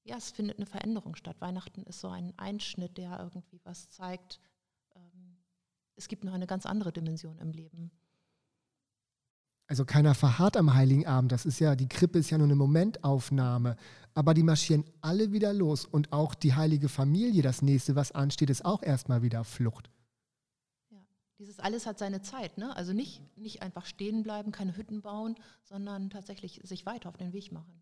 ja, 0.03 0.17
es 0.17 0.31
findet 0.31 0.57
eine 0.57 0.65
Veränderung 0.65 1.15
statt. 1.15 1.37
Weihnachten 1.39 1.83
ist 1.83 1.99
so 1.99 2.09
ein 2.09 2.33
Einschnitt, 2.37 2.97
der 2.97 3.19
irgendwie 3.19 3.61
was 3.63 3.89
zeigt. 3.89 4.39
Ähm, 4.95 5.37
es 5.95 6.07
gibt 6.07 6.23
noch 6.23 6.33
eine 6.33 6.47
ganz 6.47 6.65
andere 6.65 6.91
Dimension 6.91 7.37
im 7.39 7.51
Leben. 7.51 7.91
Also 9.67 9.85
keiner 9.85 10.15
verharrt 10.15 10.57
am 10.57 10.73
Heiligen 10.73 11.07
Abend. 11.07 11.31
Das 11.31 11.45
ist 11.45 11.59
ja, 11.59 11.77
die 11.77 11.87
Krippe 11.87 12.19
ist 12.19 12.29
ja 12.29 12.37
nur 12.37 12.47
eine 12.47 12.55
Momentaufnahme. 12.55 13.77
Aber 14.13 14.33
die 14.33 14.43
marschieren 14.43 14.83
alle 14.99 15.31
wieder 15.31 15.53
los. 15.53 15.85
Und 15.85 16.11
auch 16.11 16.35
die 16.35 16.55
heilige 16.55 16.89
Familie, 16.89 17.41
das 17.41 17.61
nächste, 17.61 17.95
was 17.95 18.11
ansteht, 18.11 18.49
ist 18.49 18.65
auch 18.65 18.83
erstmal 18.83 19.21
wieder 19.21 19.45
Flucht. 19.45 19.89
Dieses 21.41 21.57
alles 21.57 21.87
hat 21.87 21.97
seine 21.97 22.21
Zeit, 22.21 22.59
ne? 22.59 22.75
Also 22.75 22.93
nicht, 22.93 23.19
nicht 23.35 23.63
einfach 23.63 23.87
stehen 23.87 24.21
bleiben, 24.21 24.51
keine 24.51 24.77
Hütten 24.77 25.01
bauen, 25.01 25.35
sondern 25.63 26.11
tatsächlich 26.11 26.61
sich 26.63 26.85
weiter 26.85 27.09
auf 27.09 27.17
den 27.17 27.33
Weg 27.33 27.51
machen. 27.51 27.81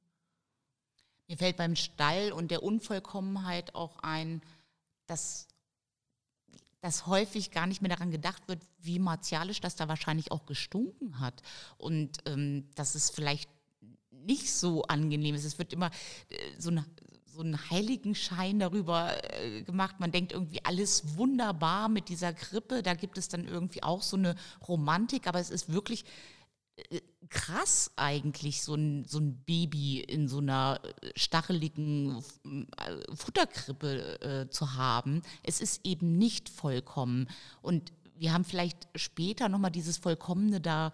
Mir 1.28 1.36
fällt 1.36 1.58
beim 1.58 1.76
Stall 1.76 2.32
und 2.32 2.52
der 2.52 2.64
Unvollkommenheit 2.64 3.76
auch 3.76 4.00
ein, 4.00 4.42
dass, 5.08 5.50
dass 6.80 7.06
häufig 7.06 7.52
gar 7.52 7.68
nicht 7.68 7.82
mehr 7.82 7.90
daran 7.90 8.12
gedacht 8.12 8.48
wird, 8.48 8.66
wie 8.78 8.98
martialisch 8.98 9.60
das 9.60 9.76
da 9.76 9.90
wahrscheinlich 9.90 10.32
auch 10.32 10.46
gestunken 10.46 11.20
hat. 11.20 11.42
Und 11.78 12.20
ähm, 12.28 12.70
dass 12.76 12.96
es 12.96 13.10
vielleicht 13.10 13.50
nicht 14.10 14.54
so 14.54 14.84
angenehm 14.84 15.36
ist. 15.36 15.44
Es 15.44 15.60
wird 15.60 15.74
immer 15.74 15.92
äh, 16.30 16.38
so 16.58 16.70
eine 16.70 16.86
so 17.40 17.46
einen 17.46 17.70
Heiligenschein 17.70 18.60
darüber 18.60 19.16
äh, 19.34 19.62
gemacht. 19.62 19.96
Man 20.00 20.12
denkt 20.12 20.34
irgendwie 20.34 20.60
alles 20.66 21.18
wunderbar 21.18 21.88
mit 21.88 22.10
dieser 22.10 22.34
Krippe. 22.34 22.84
Da 22.84 22.96
gibt 22.96 23.18
es 23.18 23.30
dann 23.30 23.48
irgendwie 23.48 23.82
auch 23.82 24.02
so 24.02 24.18
eine 24.18 24.36
Romantik, 24.68 25.26
aber 25.26 25.40
es 25.40 25.50
ist 25.50 25.72
wirklich 25.72 26.04
äh, 26.76 27.00
krass 27.30 27.92
eigentlich, 27.96 28.62
so 28.62 28.76
ein, 28.76 29.06
so 29.06 29.20
ein 29.20 29.42
Baby 29.46 30.02
in 30.02 30.28
so 30.28 30.40
einer 30.40 30.82
äh, 30.84 31.12
stacheligen 31.16 32.22
Futterkrippe 33.14 34.22
äh, 34.22 34.50
zu 34.50 34.74
haben. 34.74 35.22
Es 35.42 35.62
ist 35.62 35.86
eben 35.86 36.18
nicht 36.18 36.50
vollkommen. 36.50 37.30
Und 37.62 37.94
wir 38.18 38.34
haben 38.34 38.44
vielleicht 38.44 38.90
später 38.96 39.48
nochmal 39.48 39.72
dieses 39.72 39.96
Vollkommene 39.96 40.60
da 40.60 40.92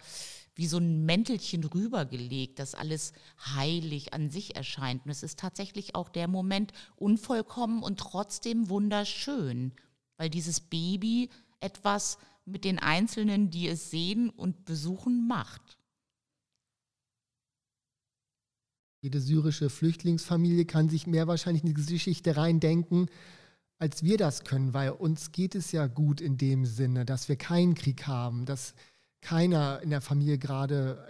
wie 0.56 0.66
so 0.66 0.78
ein 0.78 1.04
Mäntelchen 1.04 1.62
rübergelegt, 1.64 2.58
dass 2.58 2.74
alles 2.74 3.12
heilig 3.54 4.14
an 4.14 4.30
sich 4.30 4.56
erscheint. 4.56 5.04
Und 5.04 5.10
es 5.10 5.22
ist 5.22 5.38
tatsächlich 5.38 5.94
auch 5.94 6.08
der 6.08 6.28
Moment 6.28 6.72
unvollkommen 6.96 7.82
und 7.82 8.00
trotzdem 8.00 8.70
wunderschön, 8.70 9.72
weil 10.16 10.30
dieses 10.30 10.60
Baby 10.60 11.28
etwas 11.60 12.18
mit 12.46 12.64
den 12.64 12.78
Einzelnen, 12.78 13.50
die 13.50 13.68
es 13.68 13.90
sehen 13.90 14.30
und 14.30 14.64
besuchen, 14.64 15.28
macht. 15.28 15.78
Jede 19.02 19.20
syrische 19.20 19.68
Flüchtlingsfamilie 19.68 20.64
kann 20.64 20.88
sich 20.88 21.06
mehr 21.06 21.26
wahrscheinlich 21.26 21.64
in 21.64 21.74
diese 21.74 21.92
Geschichte 21.92 22.36
reindenken, 22.36 23.08
als 23.78 24.02
wir 24.02 24.16
das 24.16 24.44
können, 24.44 24.72
weil 24.72 24.90
uns 24.90 25.32
geht 25.32 25.54
es 25.54 25.70
ja 25.70 25.86
gut 25.86 26.22
in 26.22 26.38
dem 26.38 26.64
Sinne, 26.64 27.04
dass 27.04 27.28
wir 27.28 27.36
keinen 27.36 27.74
Krieg 27.74 28.06
haben, 28.06 28.46
dass 28.46 28.74
keiner 29.20 29.80
in 29.82 29.90
der 29.90 30.00
Familie 30.00 30.38
gerade 30.38 31.06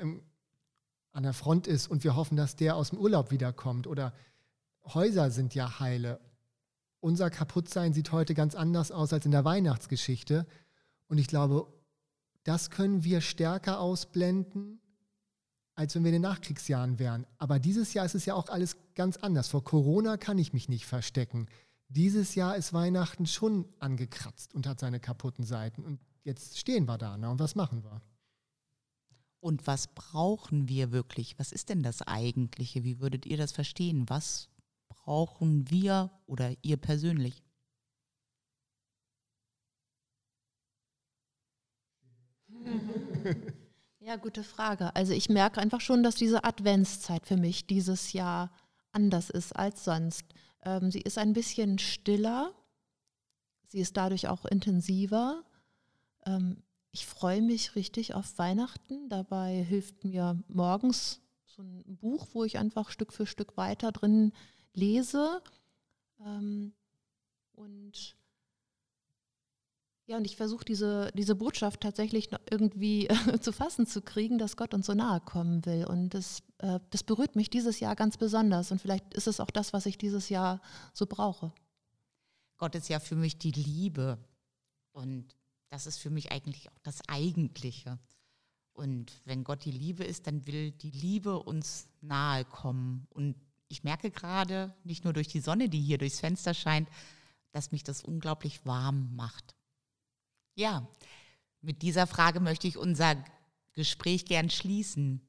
an 1.12 1.22
der 1.22 1.32
Front 1.32 1.66
ist 1.66 1.88
und 1.88 2.04
wir 2.04 2.16
hoffen, 2.16 2.36
dass 2.36 2.56
der 2.56 2.76
aus 2.76 2.90
dem 2.90 2.98
Urlaub 2.98 3.30
wiederkommt 3.30 3.86
oder 3.86 4.12
Häuser 4.84 5.30
sind 5.30 5.54
ja 5.54 5.80
heile. 5.80 6.20
Unser 7.00 7.30
Kaputtsein 7.30 7.92
sieht 7.92 8.12
heute 8.12 8.34
ganz 8.34 8.54
anders 8.54 8.92
aus 8.92 9.12
als 9.12 9.24
in 9.24 9.32
der 9.32 9.44
Weihnachtsgeschichte 9.44 10.46
und 11.08 11.18
ich 11.18 11.26
glaube, 11.26 11.66
das 12.44 12.70
können 12.70 13.02
wir 13.02 13.20
stärker 13.20 13.80
ausblenden, 13.80 14.80
als 15.74 15.94
wenn 15.94 16.04
wir 16.04 16.10
in 16.10 16.22
den 16.22 16.22
Nachkriegsjahren 16.22 16.98
wären. 16.98 17.26
Aber 17.38 17.58
dieses 17.58 17.92
Jahr 17.92 18.06
ist 18.06 18.14
es 18.14 18.24
ja 18.24 18.34
auch 18.34 18.48
alles 18.48 18.76
ganz 18.94 19.16
anders. 19.16 19.48
Vor 19.48 19.64
Corona 19.64 20.16
kann 20.16 20.38
ich 20.38 20.52
mich 20.52 20.68
nicht 20.68 20.86
verstecken. 20.86 21.48
Dieses 21.88 22.34
Jahr 22.34 22.56
ist 22.56 22.72
Weihnachten 22.72 23.26
schon 23.26 23.66
angekratzt 23.78 24.54
und 24.54 24.66
hat 24.66 24.80
seine 24.80 25.00
kaputten 25.00 25.44
Seiten. 25.44 25.84
Und 25.84 26.00
jetzt 26.26 26.58
stehen 26.58 26.86
wir 26.86 26.98
da. 26.98 27.16
Na, 27.16 27.30
und 27.30 27.38
was 27.38 27.54
machen 27.54 27.82
wir? 27.82 28.02
Und 29.40 29.66
was 29.66 29.88
brauchen 29.88 30.68
wir 30.68 30.92
wirklich? 30.92 31.38
Was 31.38 31.52
ist 31.52 31.68
denn 31.68 31.82
das 31.82 32.02
Eigentliche? 32.02 32.84
Wie 32.84 33.00
würdet 33.00 33.24
ihr 33.26 33.36
das 33.36 33.52
verstehen? 33.52 34.08
Was 34.08 34.50
brauchen 34.88 35.70
wir 35.70 36.10
oder 36.26 36.52
ihr 36.62 36.76
persönlich? 36.76 37.42
Ja, 43.98 44.14
gute 44.14 44.44
Frage. 44.44 44.94
Also 44.94 45.12
ich 45.12 45.28
merke 45.28 45.60
einfach 45.60 45.80
schon, 45.80 46.04
dass 46.04 46.14
diese 46.14 46.44
Adventszeit 46.44 47.26
für 47.26 47.36
mich 47.36 47.66
dieses 47.66 48.12
Jahr 48.12 48.52
anders 48.92 49.30
ist 49.30 49.56
als 49.56 49.82
sonst. 49.82 50.24
Ähm, 50.62 50.92
sie 50.92 51.00
ist 51.00 51.18
ein 51.18 51.32
bisschen 51.32 51.80
stiller, 51.80 52.54
sie 53.66 53.80
ist 53.80 53.96
dadurch 53.96 54.28
auch 54.28 54.44
intensiver. 54.44 55.42
Ähm, 56.26 56.62
ich 56.90 57.06
freue 57.06 57.42
mich 57.42 57.74
richtig 57.74 58.14
auf 58.14 58.38
Weihnachten. 58.38 59.08
Dabei 59.08 59.62
hilft 59.62 60.04
mir 60.04 60.42
morgens 60.48 61.20
so 61.44 61.62
ein 61.62 61.96
Buch, 61.96 62.26
wo 62.32 62.44
ich 62.44 62.58
einfach 62.58 62.90
Stück 62.90 63.12
für 63.12 63.26
Stück 63.26 63.56
weiter 63.56 63.92
drin 63.92 64.32
lese. 64.72 65.42
Ähm, 66.20 66.72
und 67.52 68.16
ja, 70.08 70.16
und 70.16 70.24
ich 70.24 70.36
versuche 70.36 70.64
diese, 70.64 71.10
diese 71.14 71.34
Botschaft 71.34 71.80
tatsächlich 71.80 72.30
irgendwie 72.48 73.08
zu 73.40 73.52
fassen 73.52 73.86
zu 73.86 74.02
kriegen, 74.02 74.38
dass 74.38 74.56
Gott 74.56 74.72
uns 74.72 74.86
so 74.86 74.94
nahe 74.94 75.20
kommen 75.20 75.66
will. 75.66 75.84
Und 75.84 76.10
das, 76.10 76.42
äh, 76.58 76.78
das 76.90 77.02
berührt 77.02 77.34
mich 77.34 77.50
dieses 77.50 77.80
Jahr 77.80 77.96
ganz 77.96 78.16
besonders. 78.16 78.70
Und 78.70 78.80
vielleicht 78.80 79.14
ist 79.14 79.26
es 79.26 79.40
auch 79.40 79.50
das, 79.50 79.72
was 79.72 79.84
ich 79.84 79.98
dieses 79.98 80.28
Jahr 80.28 80.60
so 80.92 81.06
brauche. 81.06 81.52
Gott 82.56 82.74
ist 82.74 82.88
ja 82.88 83.00
für 83.00 83.16
mich 83.16 83.38
die 83.38 83.50
Liebe. 83.50 84.18
Und 84.92 85.34
das 85.68 85.86
ist 85.86 85.98
für 85.98 86.10
mich 86.10 86.32
eigentlich 86.32 86.70
auch 86.70 86.78
das 86.82 87.06
Eigentliche. 87.08 87.98
Und 88.72 89.12
wenn 89.24 89.44
Gott 89.44 89.64
die 89.64 89.70
Liebe 89.70 90.04
ist, 90.04 90.26
dann 90.26 90.46
will 90.46 90.70
die 90.70 90.90
Liebe 90.90 91.38
uns 91.38 91.88
nahe 92.00 92.44
kommen. 92.44 93.06
Und 93.10 93.36
ich 93.68 93.84
merke 93.84 94.10
gerade, 94.10 94.74
nicht 94.84 95.04
nur 95.04 95.12
durch 95.12 95.28
die 95.28 95.40
Sonne, 95.40 95.68
die 95.68 95.80
hier 95.80 95.98
durchs 95.98 96.20
Fenster 96.20 96.54
scheint, 96.54 96.88
dass 97.52 97.72
mich 97.72 97.82
das 97.82 98.02
unglaublich 98.02 98.64
warm 98.66 99.14
macht. 99.16 99.54
Ja, 100.54 100.86
mit 101.62 101.82
dieser 101.82 102.06
Frage 102.06 102.40
möchte 102.40 102.68
ich 102.68 102.76
unser 102.76 103.22
Gespräch 103.72 104.24
gern 104.26 104.50
schließen. 104.50 105.20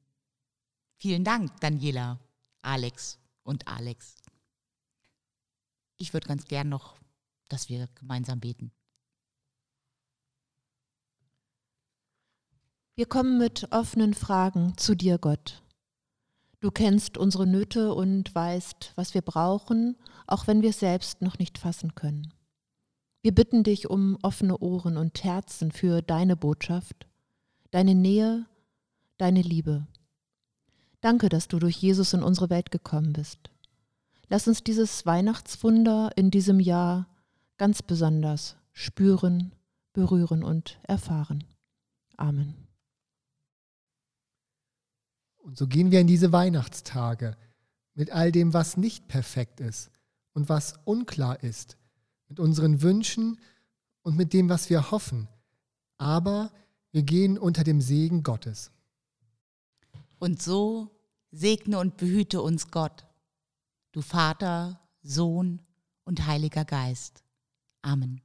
Vielen 0.96 1.24
Dank, 1.24 1.58
Daniela, 1.60 2.18
Alex 2.62 3.18
und 3.42 3.66
Alex. 3.66 4.14
Ich 5.96 6.12
würde 6.12 6.28
ganz 6.28 6.44
gern 6.44 6.68
noch, 6.68 6.96
dass 7.48 7.68
wir 7.68 7.88
gemeinsam 7.94 8.40
beten. 8.40 8.72
Wir 12.98 13.06
kommen 13.06 13.38
mit 13.38 13.70
offenen 13.70 14.12
Fragen 14.12 14.76
zu 14.76 14.96
dir, 14.96 15.18
Gott. 15.18 15.62
Du 16.58 16.72
kennst 16.72 17.16
unsere 17.16 17.46
Nöte 17.46 17.94
und 17.94 18.34
weißt, 18.34 18.94
was 18.96 19.14
wir 19.14 19.22
brauchen, 19.22 19.94
auch 20.26 20.48
wenn 20.48 20.62
wir 20.62 20.70
es 20.70 20.80
selbst 20.80 21.22
noch 21.22 21.38
nicht 21.38 21.58
fassen 21.58 21.94
können. 21.94 22.34
Wir 23.22 23.32
bitten 23.32 23.62
dich 23.62 23.88
um 23.88 24.18
offene 24.22 24.58
Ohren 24.58 24.96
und 24.96 25.22
Herzen 25.22 25.70
für 25.70 26.02
deine 26.02 26.34
Botschaft, 26.34 27.06
deine 27.70 27.94
Nähe, 27.94 28.46
deine 29.16 29.42
Liebe. 29.42 29.86
Danke, 31.00 31.28
dass 31.28 31.46
du 31.46 31.60
durch 31.60 31.76
Jesus 31.76 32.14
in 32.14 32.24
unsere 32.24 32.50
Welt 32.50 32.72
gekommen 32.72 33.12
bist. 33.12 33.38
Lass 34.28 34.48
uns 34.48 34.64
dieses 34.64 35.06
Weihnachtswunder 35.06 36.10
in 36.16 36.32
diesem 36.32 36.58
Jahr 36.58 37.06
ganz 37.58 37.80
besonders 37.80 38.56
spüren, 38.72 39.52
berühren 39.92 40.42
und 40.42 40.80
erfahren. 40.82 41.44
Amen. 42.16 42.67
Und 45.48 45.56
so 45.56 45.66
gehen 45.66 45.90
wir 45.90 46.02
in 46.02 46.06
diese 46.06 46.30
Weihnachtstage 46.30 47.34
mit 47.94 48.10
all 48.10 48.32
dem, 48.32 48.52
was 48.52 48.76
nicht 48.76 49.08
perfekt 49.08 49.60
ist 49.60 49.90
und 50.34 50.50
was 50.50 50.74
unklar 50.84 51.42
ist 51.42 51.78
mit 52.28 52.38
unseren 52.38 52.82
Wünschen 52.82 53.40
und 54.02 54.14
mit 54.14 54.34
dem, 54.34 54.50
was 54.50 54.68
wir 54.68 54.90
hoffen. 54.90 55.26
Aber 55.96 56.52
wir 56.92 57.02
gehen 57.02 57.38
unter 57.38 57.64
dem 57.64 57.80
Segen 57.80 58.22
Gottes. 58.22 58.72
Und 60.18 60.42
so 60.42 60.90
segne 61.30 61.78
und 61.78 61.96
behüte 61.96 62.42
uns 62.42 62.70
Gott, 62.70 63.06
du 63.92 64.02
Vater, 64.02 64.78
Sohn 65.02 65.62
und 66.04 66.26
Heiliger 66.26 66.66
Geist. 66.66 67.22
Amen. 67.80 68.20